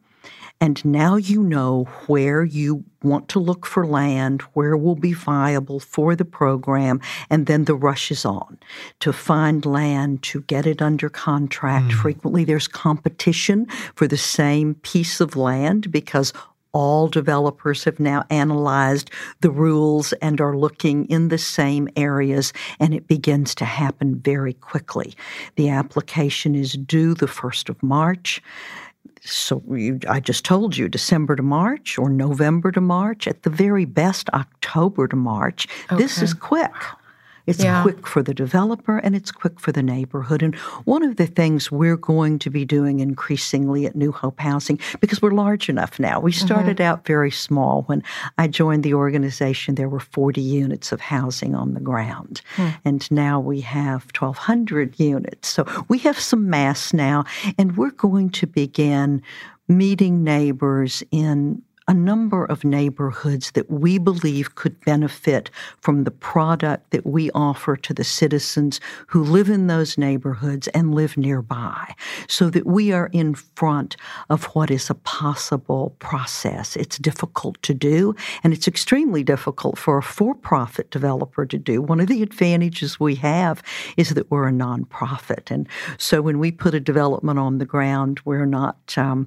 And 0.60 0.84
now 0.84 1.16
you 1.16 1.42
know 1.42 1.84
where 2.08 2.42
you 2.42 2.84
want 3.02 3.28
to 3.28 3.38
look 3.38 3.64
for 3.64 3.86
land, 3.86 4.42
where 4.54 4.76
will 4.76 4.96
be 4.96 5.12
viable 5.12 5.78
for 5.78 6.16
the 6.16 6.24
program, 6.24 7.00
and 7.30 7.46
then 7.46 7.64
the 7.64 7.76
rush 7.76 8.10
is 8.10 8.24
on 8.24 8.58
to 9.00 9.12
find 9.12 9.64
land, 9.64 10.22
to 10.24 10.40
get 10.42 10.66
it 10.66 10.82
under 10.82 11.08
contract. 11.08 11.86
Mm. 11.86 11.92
Frequently, 11.92 12.44
there's 12.44 12.66
competition 12.66 13.66
for 13.94 14.08
the 14.08 14.16
same 14.16 14.74
piece 14.76 15.20
of 15.20 15.36
land 15.36 15.92
because 15.92 16.32
all 16.72 17.08
developers 17.08 17.84
have 17.84 17.98
now 17.98 18.24
analyzed 18.30 19.10
the 19.40 19.50
rules 19.50 20.12
and 20.14 20.40
are 20.40 20.56
looking 20.56 21.06
in 21.06 21.28
the 21.28 21.38
same 21.38 21.88
areas, 21.96 22.52
and 22.78 22.94
it 22.94 23.06
begins 23.06 23.54
to 23.54 23.64
happen 23.64 24.16
very 24.16 24.52
quickly. 24.52 25.14
The 25.56 25.70
application 25.70 26.54
is 26.54 26.72
due 26.74 27.14
the 27.14 27.26
1st 27.26 27.70
of 27.70 27.82
March 27.82 28.42
so 29.22 29.62
you, 29.68 30.00
I 30.08 30.20
just 30.20 30.44
told 30.44 30.76
you 30.76 30.88
December 30.88 31.36
to 31.36 31.42
March 31.42 31.98
or 31.98 32.08
November 32.08 32.72
to 32.72 32.80
March, 32.80 33.26
at 33.26 33.42
the 33.42 33.50
very 33.50 33.84
best 33.84 34.28
October 34.30 35.08
to 35.08 35.16
March. 35.16 35.66
Okay. 35.86 36.02
This 36.02 36.22
is 36.22 36.34
quick. 36.34 36.72
It's 37.48 37.64
yeah. 37.64 37.80
quick 37.80 38.06
for 38.06 38.22
the 38.22 38.34
developer 38.34 38.98
and 38.98 39.16
it's 39.16 39.32
quick 39.32 39.58
for 39.58 39.72
the 39.72 39.82
neighborhood. 39.82 40.42
And 40.42 40.54
one 40.84 41.02
of 41.02 41.16
the 41.16 41.26
things 41.26 41.72
we're 41.72 41.96
going 41.96 42.38
to 42.40 42.50
be 42.50 42.66
doing 42.66 43.00
increasingly 43.00 43.86
at 43.86 43.96
New 43.96 44.12
Hope 44.12 44.38
Housing, 44.38 44.78
because 45.00 45.22
we're 45.22 45.30
large 45.30 45.70
enough 45.70 45.98
now, 45.98 46.20
we 46.20 46.30
started 46.30 46.76
mm-hmm. 46.76 46.92
out 46.92 47.06
very 47.06 47.30
small. 47.30 47.82
When 47.84 48.02
I 48.36 48.48
joined 48.48 48.84
the 48.84 48.92
organization, 48.92 49.76
there 49.76 49.88
were 49.88 49.98
40 49.98 50.42
units 50.42 50.92
of 50.92 51.00
housing 51.00 51.54
on 51.54 51.72
the 51.72 51.80
ground. 51.80 52.42
Mm. 52.56 52.78
And 52.84 53.10
now 53.10 53.40
we 53.40 53.62
have 53.62 54.04
1,200 54.14 55.00
units. 55.00 55.48
So 55.48 55.64
we 55.88 55.96
have 56.00 56.20
some 56.20 56.50
mass 56.50 56.92
now, 56.92 57.24
and 57.56 57.78
we're 57.78 57.92
going 57.92 58.28
to 58.30 58.46
begin 58.46 59.22
meeting 59.68 60.22
neighbors 60.22 61.02
in 61.10 61.62
a 61.88 61.94
number 61.94 62.44
of 62.44 62.64
neighborhoods 62.64 63.50
that 63.52 63.70
we 63.70 63.98
believe 63.98 64.54
could 64.54 64.78
benefit 64.84 65.50
from 65.80 66.04
the 66.04 66.10
product 66.10 66.90
that 66.90 67.06
we 67.06 67.30
offer 67.30 67.76
to 67.76 67.94
the 67.94 68.04
citizens 68.04 68.78
who 69.06 69.24
live 69.24 69.48
in 69.48 69.66
those 69.66 69.96
neighborhoods 69.96 70.68
and 70.68 70.94
live 70.94 71.16
nearby, 71.16 71.94
so 72.28 72.50
that 72.50 72.66
we 72.66 72.92
are 72.92 73.08
in 73.12 73.34
front 73.34 73.96
of 74.28 74.44
what 74.54 74.70
is 74.70 74.90
a 74.90 74.94
possible 74.94 75.96
process. 75.98 76.76
It's 76.76 76.98
difficult 76.98 77.60
to 77.62 77.72
do, 77.72 78.14
and 78.44 78.52
it's 78.52 78.68
extremely 78.68 79.24
difficult 79.24 79.78
for 79.78 79.98
a 79.98 80.02
for 80.02 80.34
profit 80.34 80.90
developer 80.90 81.46
to 81.46 81.58
do. 81.58 81.80
One 81.80 82.00
of 82.00 82.08
the 82.08 82.22
advantages 82.22 83.00
we 83.00 83.14
have 83.16 83.62
is 83.96 84.10
that 84.10 84.30
we're 84.30 84.48
a 84.48 84.52
nonprofit. 84.52 85.50
And 85.50 85.66
so 85.96 86.20
when 86.20 86.38
we 86.38 86.52
put 86.52 86.74
a 86.74 86.80
development 86.80 87.38
on 87.38 87.58
the 87.58 87.64
ground, 87.64 88.20
we're 88.24 88.46
not. 88.46 88.76
Um, 88.98 89.26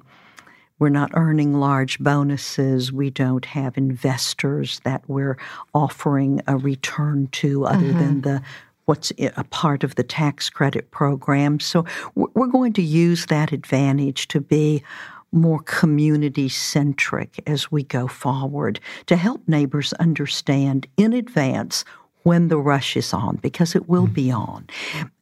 we're 0.78 0.88
not 0.88 1.10
earning 1.14 1.60
large 1.60 1.98
bonuses. 1.98 2.92
We 2.92 3.10
don't 3.10 3.44
have 3.44 3.78
investors 3.78 4.80
that 4.84 5.02
we're 5.08 5.38
offering 5.74 6.40
a 6.46 6.56
return 6.56 7.28
to 7.32 7.66
other 7.66 7.78
mm-hmm. 7.78 7.98
than 7.98 8.20
the 8.22 8.42
what's 8.86 9.12
a 9.18 9.44
part 9.44 9.84
of 9.84 9.94
the 9.94 10.02
tax 10.02 10.50
credit 10.50 10.90
program. 10.90 11.60
So 11.60 11.84
we're 12.14 12.48
going 12.48 12.72
to 12.74 12.82
use 12.82 13.26
that 13.26 13.52
advantage 13.52 14.26
to 14.28 14.40
be 14.40 14.82
more 15.30 15.60
community 15.60 16.48
centric 16.48 17.42
as 17.46 17.72
we 17.72 17.82
go 17.84 18.06
forward 18.06 18.80
to 19.06 19.16
help 19.16 19.46
neighbors 19.48 19.92
understand 19.94 20.86
in 20.96 21.12
advance 21.12 21.84
when 22.24 22.48
the 22.48 22.58
rush 22.58 22.96
is 22.96 23.12
on, 23.12 23.36
because 23.36 23.74
it 23.74 23.88
will 23.88 24.04
mm-hmm. 24.04 24.14
be 24.14 24.30
on. 24.30 24.66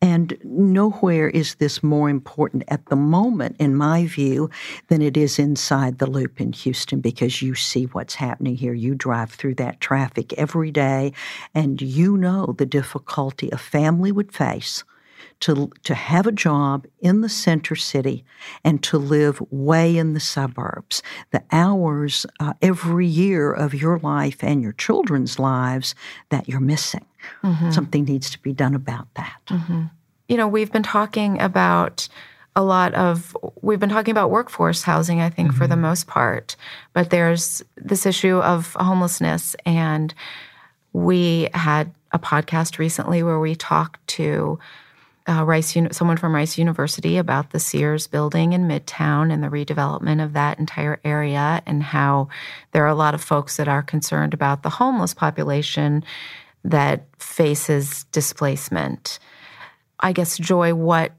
And 0.02 0.36
nowhere 0.44 1.28
is 1.28 1.56
this 1.56 1.82
more 1.82 2.08
important 2.08 2.64
at 2.68 2.86
the 2.86 2.96
moment, 2.96 3.56
in 3.58 3.74
my 3.76 4.06
view, 4.06 4.50
than 4.88 5.02
it 5.02 5.16
is 5.16 5.38
inside 5.38 5.98
the 5.98 6.10
loop 6.10 6.40
in 6.40 6.52
Houston, 6.52 7.00
because 7.00 7.42
you 7.42 7.54
see 7.54 7.84
what's 7.84 8.14
happening 8.14 8.56
here. 8.56 8.74
You 8.74 8.94
drive 8.94 9.30
through 9.30 9.56
that 9.56 9.80
traffic 9.80 10.32
every 10.34 10.70
day, 10.70 11.12
and 11.54 11.80
you 11.80 12.16
know 12.16 12.54
the 12.58 12.66
difficulty 12.66 13.50
a 13.50 13.58
family 13.58 14.12
would 14.12 14.32
face 14.32 14.84
to, 15.40 15.70
to 15.84 15.94
have 15.94 16.26
a 16.26 16.32
job 16.32 16.86
in 17.00 17.22
the 17.22 17.28
center 17.28 17.74
city 17.74 18.24
and 18.62 18.82
to 18.84 18.98
live 18.98 19.42
way 19.50 19.96
in 19.96 20.12
the 20.12 20.20
suburbs. 20.20 21.02
The 21.30 21.42
hours 21.50 22.26
uh, 22.38 22.54
every 22.62 23.06
year 23.06 23.52
of 23.52 23.74
your 23.74 23.98
life 23.98 24.42
and 24.42 24.62
your 24.62 24.72
children's 24.72 25.38
lives 25.38 25.94
that 26.28 26.48
you're 26.48 26.60
missing. 26.60 27.06
Mm-hmm. 27.42 27.70
Something 27.70 28.04
needs 28.04 28.30
to 28.30 28.38
be 28.38 28.52
done 28.52 28.74
about 28.74 29.08
that. 29.14 29.40
Mm-hmm. 29.48 29.84
You 30.28 30.36
know, 30.36 30.48
we've 30.48 30.72
been 30.72 30.82
talking 30.82 31.40
about 31.40 32.08
a 32.56 32.62
lot 32.62 32.92
of 32.94 33.36
we've 33.62 33.78
been 33.78 33.88
talking 33.88 34.10
about 34.10 34.28
workforce 34.28 34.82
housing 34.82 35.20
i 35.20 35.30
think 35.30 35.50
mm-hmm. 35.50 35.58
for 35.58 35.68
the 35.68 35.74
mm-hmm. 35.74 35.82
most 35.82 36.08
part 36.08 36.56
but 36.92 37.10
there's 37.10 37.62
this 37.76 38.04
issue 38.04 38.38
of 38.38 38.74
homelessness 38.74 39.54
and 39.64 40.12
we 40.92 41.48
had 41.54 41.94
a 42.12 42.18
podcast 42.18 42.78
recently 42.78 43.22
where 43.22 43.38
we 43.38 43.54
talked 43.54 44.04
to 44.08 44.58
uh, 45.28 45.44
Rice, 45.44 45.76
someone 45.92 46.16
from 46.16 46.34
Rice 46.34 46.58
University 46.58 47.16
about 47.16 47.50
the 47.50 47.60
Sears 47.60 48.06
building 48.06 48.52
in 48.52 48.68
Midtown 48.68 49.32
and 49.32 49.42
the 49.42 49.48
redevelopment 49.48 50.22
of 50.22 50.32
that 50.32 50.58
entire 50.58 51.00
area, 51.04 51.62
and 51.66 51.82
how 51.82 52.28
there 52.72 52.84
are 52.84 52.88
a 52.88 52.94
lot 52.94 53.14
of 53.14 53.22
folks 53.22 53.56
that 53.56 53.68
are 53.68 53.82
concerned 53.82 54.34
about 54.34 54.62
the 54.62 54.70
homeless 54.70 55.14
population 55.14 56.04
that 56.64 57.06
faces 57.18 58.04
displacement. 58.12 59.18
I 60.00 60.12
guess, 60.12 60.38
Joy, 60.38 60.74
what 60.74 61.12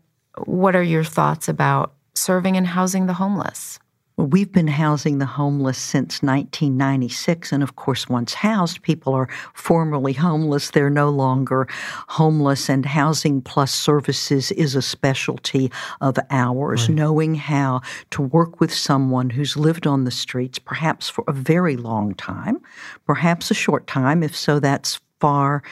what 0.45 0.75
are 0.75 0.83
your 0.83 1.03
thoughts 1.03 1.49
about 1.49 1.93
serving 2.15 2.57
and 2.57 2.65
housing 2.65 3.05
the 3.05 3.13
homeless? 3.13 3.79
Well, 4.17 4.27
we've 4.27 4.51
been 4.51 4.67
housing 4.67 5.17
the 5.19 5.25
homeless 5.25 5.77
since 5.77 6.21
1996. 6.21 7.51
And 7.51 7.63
of 7.63 7.75
course, 7.75 8.09
once 8.09 8.33
housed, 8.33 8.81
people 8.81 9.13
are 9.13 9.29
formerly 9.53 10.13
homeless. 10.13 10.71
They're 10.71 10.89
no 10.89 11.09
longer 11.09 11.67
homeless. 12.07 12.69
And 12.69 12.85
Housing 12.85 13.41
Plus 13.41 13.73
Services 13.73 14.51
is 14.51 14.75
a 14.75 14.81
specialty 14.81 15.71
of 16.01 16.17
ours, 16.29 16.87
right. 16.87 16.95
knowing 16.95 17.35
how 17.35 17.81
to 18.11 18.21
work 18.21 18.59
with 18.59 18.73
someone 18.73 19.29
who's 19.29 19.55
lived 19.55 19.87
on 19.87 20.03
the 20.03 20.11
streets, 20.11 20.59
perhaps 20.59 21.09
for 21.09 21.23
a 21.27 21.33
very 21.33 21.77
long 21.77 22.13
time, 22.15 22.61
perhaps 23.05 23.49
a 23.49 23.55
short 23.55 23.87
time. 23.87 24.23
If 24.23 24.35
so, 24.35 24.59
that's 24.59 24.99
far 25.21 25.63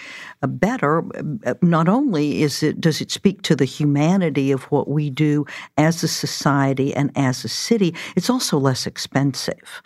uh, 0.43 0.47
better. 0.47 1.03
Uh, 1.45 1.55
not 1.61 1.89
only 1.89 2.41
is 2.41 2.63
it 2.63 2.79
does 2.79 3.01
it 3.01 3.11
speak 3.11 3.41
to 3.41 3.55
the 3.55 3.65
humanity 3.65 4.53
of 4.53 4.63
what 4.71 4.87
we 4.87 5.09
do 5.09 5.45
as 5.77 6.03
a 6.03 6.07
society 6.07 6.93
and 6.95 7.11
as 7.15 7.43
a 7.43 7.49
city, 7.49 7.93
it's 8.15 8.29
also 8.29 8.57
less 8.57 8.87
expensive. 8.87 9.81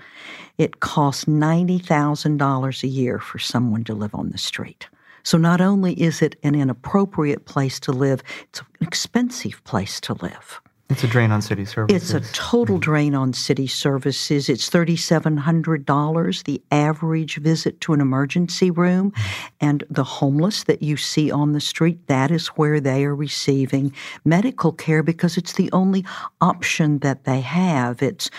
It 0.58 0.80
costs 0.80 1.28
ninety 1.28 1.80
thousand 1.80 2.38
dollars 2.38 2.84
a 2.84 2.88
year 2.88 3.20
for 3.20 3.40
someone 3.40 3.84
to 3.86 3.96
live 3.96 4.14
on 4.14 4.30
the 4.30 4.38
street. 4.38 4.88
So 5.24 5.38
not 5.38 5.62
only 5.62 5.94
is 5.94 6.22
it 6.22 6.36
an 6.44 6.54
inappropriate 6.54 7.46
place 7.46 7.80
to 7.82 7.92
live, 7.94 8.22
it's 8.50 8.60
an 8.60 8.66
expensive 8.82 9.64
place 9.64 10.02
to 10.02 10.14
live. 10.14 10.62
It's 10.90 11.04
a 11.04 11.08
drain 11.08 11.32
on 11.32 11.42
city 11.42 11.66
services. 11.66 12.14
It's 12.14 12.14
a 12.14 12.34
total 12.34 12.76
mm-hmm. 12.76 12.82
drain 12.82 13.16
on 13.16 13.34
city 13.34 13.68
services. 13.68 14.50
It's 14.50 14.70
$3,700 14.70 16.44
the 16.44 16.62
average 16.72 17.38
visit 17.38 17.82
to 17.82 17.94
an 17.94 18.02
emergency 18.02 18.70
room. 18.70 19.12
Mm-hmm. 19.12 19.48
And 19.62 19.84
the 19.90 20.04
homeless 20.04 20.66
that 20.66 20.84
you 20.84 20.98
see 20.98 21.32
on 21.32 21.54
the 21.54 21.62
street, 21.62 22.06
that 22.08 22.32
is 22.32 22.48
where 22.48 22.80
they 22.80 23.06
are 23.06 23.16
receiving 23.16 23.94
medical 24.26 24.72
care 24.72 25.04
because 25.04 25.38
it's 25.38 25.54
the 25.54 25.72
only 25.72 26.06
option 26.42 27.00
that 27.00 27.24
they 27.24 27.42
have. 27.42 28.02
It's 28.04 28.30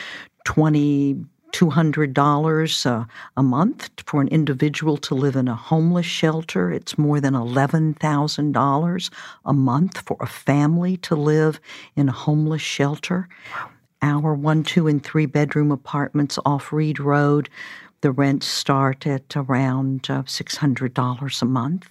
20 0.44 1.24
$200 1.55 2.87
uh, 2.87 3.05
a 3.37 3.43
month 3.43 3.90
for 4.07 4.21
an 4.21 4.27
individual 4.29 4.97
to 4.97 5.14
live 5.14 5.37
in 5.37 5.47
a 5.47 5.55
homeless 5.55 6.05
shelter. 6.05 6.73
It's 6.73 6.99
more 6.99 7.21
than 7.21 7.35
$11,000 7.35 9.11
a 9.45 9.53
month 9.53 10.01
for 10.01 10.17
a 10.21 10.27
family 10.27 10.97
to 10.99 11.14
live 11.14 11.61
in 11.95 12.09
a 12.09 12.12
homeless 12.12 12.61
shelter. 12.62 13.29
Our 14.03 14.35
one, 14.35 14.64
two, 14.64 14.88
and 14.88 15.03
three 15.03 15.27
bedroom 15.27 15.71
apartments 15.71 16.40
off 16.45 16.73
Reed 16.73 16.99
Road, 16.99 17.49
the 18.01 18.11
rents 18.11 18.47
start 18.47 19.07
at 19.07 19.37
around 19.37 20.11
uh, 20.11 20.25
$600 20.25 21.43
a 21.43 21.45
month. 21.45 21.88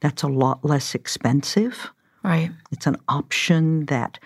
That's 0.00 0.22
a 0.22 0.28
lot 0.28 0.64
less 0.64 0.94
expensive. 0.94 1.90
Right. 2.22 2.52
It's 2.70 2.86
an 2.86 2.96
option 3.08 3.86
that 3.86 4.20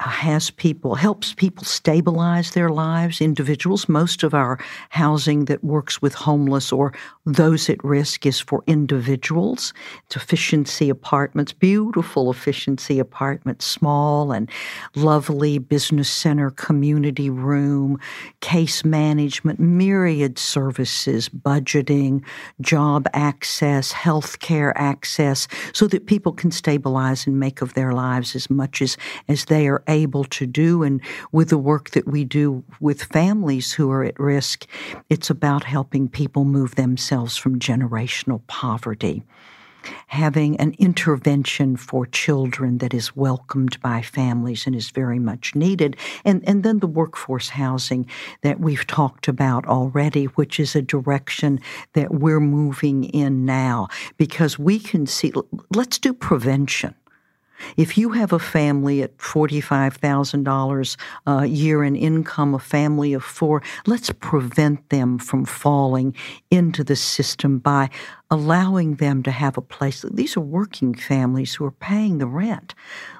has 0.00 0.50
people, 0.50 0.94
helps 0.94 1.34
people 1.34 1.64
stabilize 1.64 2.52
their 2.52 2.68
lives, 2.68 3.20
individuals. 3.20 3.88
Most 3.88 4.22
of 4.22 4.32
our 4.32 4.58
housing 4.90 5.46
that 5.46 5.64
works 5.64 6.00
with 6.00 6.14
homeless 6.14 6.72
or 6.72 6.92
those 7.26 7.68
at 7.68 7.82
risk 7.82 8.24
is 8.24 8.38
for 8.38 8.62
individuals. 8.66 9.74
It's 10.06 10.14
efficiency 10.14 10.88
apartments, 10.88 11.52
beautiful 11.52 12.30
efficiency 12.30 13.00
apartments, 13.00 13.66
small 13.66 14.30
and 14.30 14.48
lovely 14.94 15.58
business 15.58 16.08
center, 16.08 16.50
community 16.50 17.28
room, 17.28 17.98
case 18.40 18.84
management, 18.84 19.58
myriad 19.58 20.38
services, 20.38 21.28
budgeting, 21.28 22.22
job 22.60 23.08
access, 23.14 23.90
health 23.90 24.38
care 24.38 24.76
access, 24.78 25.48
so 25.72 25.88
that 25.88 26.06
people 26.06 26.32
can 26.32 26.52
stabilize 26.52 27.26
and 27.26 27.40
make 27.40 27.62
of 27.62 27.74
their 27.74 27.92
lives 27.92 28.36
as 28.36 28.48
much 28.48 28.80
as, 28.80 28.96
as 29.26 29.46
they 29.46 29.66
are 29.66 29.82
able 29.88 30.24
to 30.24 30.46
do. 30.46 30.82
And 30.82 31.00
with 31.32 31.48
the 31.48 31.58
work 31.58 31.90
that 31.90 32.06
we 32.06 32.24
do 32.24 32.62
with 32.80 33.02
families 33.02 33.72
who 33.72 33.90
are 33.90 34.04
at 34.04 34.18
risk, 34.20 34.66
it's 35.08 35.30
about 35.30 35.64
helping 35.64 36.08
people 36.08 36.44
move 36.44 36.74
themselves 36.74 37.36
from 37.36 37.58
generational 37.58 38.46
poverty 38.46 39.24
having 40.08 40.56
an 40.58 40.74
intervention 40.78 41.76
for 41.76 42.06
children 42.06 42.78
that 42.78 42.94
is 42.94 43.16
welcomed 43.16 43.80
by 43.80 44.02
families 44.02 44.66
and 44.66 44.74
is 44.74 44.90
very 44.90 45.18
much 45.18 45.54
needed. 45.54 45.96
And, 46.24 46.46
and 46.48 46.62
then 46.62 46.78
the 46.78 46.86
workforce 46.86 47.50
housing 47.50 48.06
that 48.42 48.60
we've 48.60 48.86
talked 48.86 49.28
about 49.28 49.66
already, 49.66 50.24
which 50.24 50.58
is 50.60 50.74
a 50.74 50.82
direction 50.82 51.60
that 51.92 52.14
we're 52.14 52.40
moving 52.40 53.04
in 53.04 53.44
now 53.44 53.88
because 54.16 54.58
we 54.58 54.78
can 54.78 55.06
see, 55.06 55.32
let's 55.74 55.98
do 55.98 56.12
prevention. 56.12 56.94
If 57.76 57.98
you 57.98 58.10
have 58.10 58.32
a 58.32 58.38
family 58.38 59.02
at 59.02 59.16
$45,000 59.18 60.96
a 61.26 61.30
uh, 61.30 61.42
year 61.42 61.84
in 61.84 61.96
income, 61.96 62.54
a 62.54 62.58
family 62.58 63.12
of 63.12 63.24
four, 63.24 63.62
let's 63.86 64.10
prevent 64.20 64.88
them 64.90 65.18
from 65.18 65.44
falling 65.44 66.14
into 66.50 66.84
the 66.84 66.96
system 66.96 67.58
by 67.58 67.90
allowing 68.30 68.96
them 68.96 69.22
to 69.22 69.30
have 69.30 69.56
a 69.56 69.62
place. 69.62 70.04
These 70.10 70.36
are 70.36 70.40
working 70.40 70.94
families 70.94 71.54
who 71.54 71.64
are 71.64 71.70
paying 71.70 72.18
the 72.18 72.26
rent. 72.26 72.74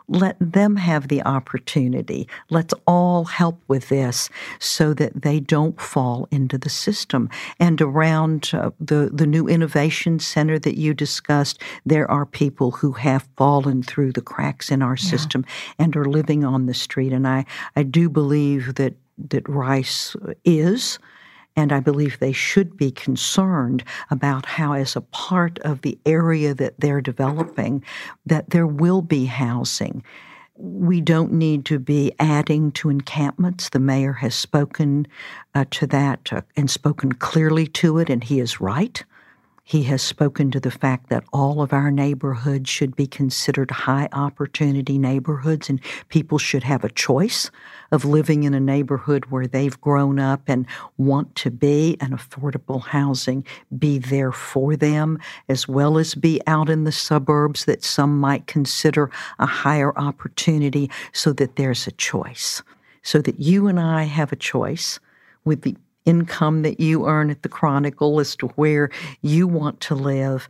Let 0.06 0.36
them 0.40 0.76
have 0.76 1.08
the 1.08 1.22
opportunity. 1.22 2.28
Let's 2.50 2.74
all 2.86 3.24
help 3.24 3.62
with 3.68 3.88
this 3.88 4.30
so 4.58 4.94
that 4.94 5.22
they 5.22 5.40
don't 5.40 5.80
fall 5.80 6.28
into 6.30 6.58
the 6.58 6.68
system. 6.68 7.28
And 7.58 7.80
around 7.80 8.50
uh, 8.52 8.70
the, 8.80 9.10
the 9.12 9.26
new 9.26 9.46
innovation 9.48 10.18
center 10.18 10.58
that 10.58 10.78
you 10.78 10.94
discussed, 10.94 11.60
there 11.84 12.10
are 12.10 12.26
people 12.26 12.70
who 12.70 12.92
have 12.92 13.28
fallen 13.36 13.82
through 13.82 14.12
the 14.12 14.22
cracks 14.22 14.70
in 14.70 14.82
our 14.82 14.96
yeah. 14.98 15.10
system 15.10 15.44
and 15.78 15.96
are 15.96 16.06
living 16.06 16.44
on 16.44 16.66
the 16.66 16.74
street. 16.74 17.12
And 17.12 17.26
I, 17.26 17.44
I 17.76 17.82
do 17.82 18.08
believe 18.08 18.74
that, 18.74 18.94
that 19.18 19.48
Rice 19.48 20.16
is 20.44 20.98
and 21.58 21.72
I 21.72 21.80
believe 21.80 22.20
they 22.20 22.32
should 22.32 22.76
be 22.76 22.92
concerned 22.92 23.82
about 24.12 24.46
how, 24.46 24.74
as 24.74 24.94
a 24.94 25.00
part 25.00 25.58
of 25.64 25.82
the 25.82 25.98
area 26.06 26.54
that 26.54 26.74
they're 26.78 27.00
developing, 27.00 27.82
that 28.26 28.50
there 28.50 28.66
will 28.66 29.02
be 29.02 29.24
housing. 29.24 30.04
We 30.56 31.00
don't 31.00 31.32
need 31.32 31.64
to 31.64 31.80
be 31.80 32.12
adding 32.20 32.70
to 32.72 32.90
encampments. 32.90 33.70
The 33.70 33.80
mayor 33.80 34.12
has 34.12 34.36
spoken 34.36 35.08
uh, 35.56 35.64
to 35.72 35.88
that 35.88 36.32
uh, 36.32 36.42
and 36.56 36.70
spoken 36.70 37.10
clearly 37.10 37.66
to 37.66 37.98
it, 37.98 38.08
and 38.08 38.22
he 38.22 38.38
is 38.38 38.60
right. 38.60 39.02
He 39.68 39.82
has 39.82 40.00
spoken 40.00 40.50
to 40.52 40.60
the 40.60 40.70
fact 40.70 41.10
that 41.10 41.24
all 41.30 41.60
of 41.60 41.74
our 41.74 41.90
neighborhoods 41.90 42.70
should 42.70 42.96
be 42.96 43.06
considered 43.06 43.70
high 43.70 44.08
opportunity 44.12 44.96
neighborhoods 44.96 45.68
and 45.68 45.78
people 46.08 46.38
should 46.38 46.62
have 46.62 46.84
a 46.84 46.88
choice 46.88 47.50
of 47.92 48.06
living 48.06 48.44
in 48.44 48.54
a 48.54 48.60
neighborhood 48.60 49.26
where 49.26 49.46
they've 49.46 49.78
grown 49.82 50.18
up 50.18 50.40
and 50.46 50.66
want 50.96 51.34
to 51.34 51.50
be 51.50 51.98
and 52.00 52.14
affordable 52.14 52.82
housing 52.82 53.44
be 53.78 53.98
there 53.98 54.32
for 54.32 54.74
them, 54.74 55.18
as 55.50 55.68
well 55.68 55.98
as 55.98 56.14
be 56.14 56.40
out 56.46 56.70
in 56.70 56.84
the 56.84 56.90
suburbs 56.90 57.66
that 57.66 57.84
some 57.84 58.18
might 58.18 58.46
consider 58.46 59.10
a 59.38 59.44
higher 59.44 59.94
opportunity 59.98 60.90
so 61.12 61.30
that 61.34 61.56
there's 61.56 61.86
a 61.86 61.92
choice. 61.92 62.62
So 63.02 63.20
that 63.20 63.38
you 63.38 63.66
and 63.66 63.78
I 63.78 64.04
have 64.04 64.32
a 64.32 64.36
choice 64.36 64.98
with 65.44 65.60
the 65.60 65.76
income 66.08 66.62
that 66.62 66.80
you 66.80 67.06
earn 67.06 67.28
at 67.30 67.42
the 67.42 67.48
Chronicle 67.50 68.18
as 68.18 68.34
to 68.36 68.46
where 68.48 68.90
you 69.20 69.46
want 69.46 69.80
to 69.82 69.94
live. 69.94 70.48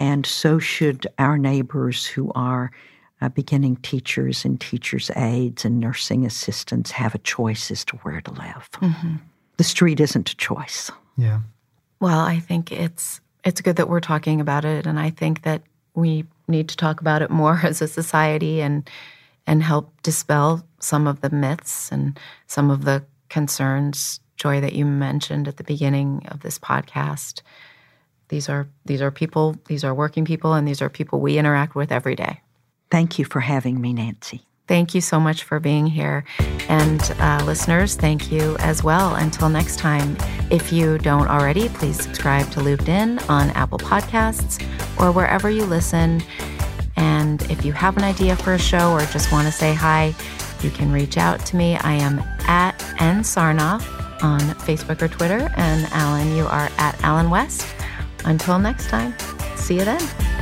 And 0.00 0.26
so 0.26 0.58
should 0.58 1.06
our 1.18 1.38
neighbors 1.38 2.04
who 2.04 2.32
are 2.34 2.72
uh, 3.20 3.28
beginning 3.28 3.76
teachers 3.76 4.44
and 4.44 4.60
teachers' 4.60 5.10
aides 5.14 5.64
and 5.64 5.78
nursing 5.78 6.26
assistants 6.26 6.90
have 6.90 7.14
a 7.14 7.18
choice 7.18 7.70
as 7.70 7.84
to 7.86 7.96
where 7.98 8.20
to 8.20 8.30
live. 8.32 8.68
Mm-hmm. 8.72 9.14
The 9.56 9.64
street 9.64 10.00
isn't 10.00 10.30
a 10.30 10.36
choice. 10.36 10.90
Yeah. 11.16 11.40
Well, 12.00 12.20
I 12.20 12.40
think 12.40 12.72
it's 12.72 13.20
it's 13.44 13.60
good 13.60 13.76
that 13.76 13.88
we're 13.88 14.00
talking 14.00 14.40
about 14.40 14.64
it, 14.64 14.86
and 14.86 14.98
I 14.98 15.10
think 15.10 15.42
that 15.42 15.62
we 15.94 16.24
need 16.48 16.68
to 16.68 16.76
talk 16.76 17.00
about 17.00 17.22
it 17.22 17.30
more 17.30 17.60
as 17.64 17.80
a 17.80 17.88
society 17.88 18.60
and 18.60 18.90
and 19.46 19.62
help 19.62 20.02
dispel 20.02 20.66
some 20.80 21.06
of 21.06 21.20
the 21.20 21.30
myths 21.30 21.90
and 21.92 22.18
some 22.48 22.70
of 22.70 22.84
the 22.84 23.04
concerns 23.28 24.20
joy 24.36 24.60
that 24.60 24.74
you 24.74 24.84
mentioned 24.84 25.48
at 25.48 25.56
the 25.56 25.64
beginning 25.64 26.26
of 26.28 26.40
this 26.40 26.58
podcast. 26.58 27.42
These 28.28 28.48
are 28.48 28.68
these 28.84 29.02
are 29.02 29.10
people 29.10 29.56
these 29.66 29.84
are 29.84 29.94
working 29.94 30.24
people 30.24 30.54
and 30.54 30.66
these 30.66 30.82
are 30.82 30.88
people 30.88 31.20
we 31.20 31.38
interact 31.38 31.74
with 31.74 31.92
every 31.92 32.16
day. 32.16 32.40
Thank 32.90 33.18
you 33.18 33.24
for 33.24 33.40
having 33.40 33.80
me 33.80 33.92
nancy. 33.92 34.42
Thank 34.68 34.96
you 34.96 35.00
so 35.00 35.20
much 35.20 35.44
for 35.44 35.60
being 35.60 35.86
here. 35.86 36.24
And 36.68 37.00
uh, 37.20 37.42
listeners 37.44 37.94
thank 37.94 38.32
you 38.32 38.56
as 38.58 38.82
well. 38.82 39.14
Until 39.14 39.48
next 39.48 39.78
time 39.78 40.16
if 40.50 40.72
you 40.72 40.98
don't 40.98 41.28
already 41.28 41.68
please 41.68 42.02
subscribe 42.02 42.50
to 42.52 42.60
looped 42.60 42.88
in 42.88 43.18
on 43.28 43.50
apple 43.50 43.78
podcasts 43.78 44.60
or 45.00 45.12
wherever 45.12 45.48
you 45.48 45.64
listen. 45.64 46.20
And 46.96 47.48
if 47.50 47.64
you 47.64 47.72
have 47.72 47.96
an 47.96 48.02
idea 48.02 48.34
for 48.36 48.54
a 48.54 48.58
show 48.58 48.92
or 48.92 49.00
just 49.06 49.30
want 49.30 49.46
to 49.46 49.52
say 49.52 49.72
hi 49.72 50.14
you 50.62 50.70
can 50.70 50.90
reach 50.90 51.18
out 51.18 51.44
to 51.46 51.56
me. 51.56 51.76
I 51.76 51.92
am 51.92 52.18
at 52.48 52.82
n 53.00 53.20
sarnoff 53.20 53.95
on 54.22 54.40
Facebook 54.40 55.02
or 55.02 55.08
Twitter. 55.08 55.50
And 55.56 55.86
Allyn, 55.92 56.36
you 56.36 56.44
are 56.46 56.70
at 56.78 57.02
Allyn 57.02 57.30
West. 57.30 57.66
Until 58.24 58.58
next 58.58 58.88
time, 58.88 59.14
see 59.56 59.78
you 59.78 59.84
then. 59.84 60.35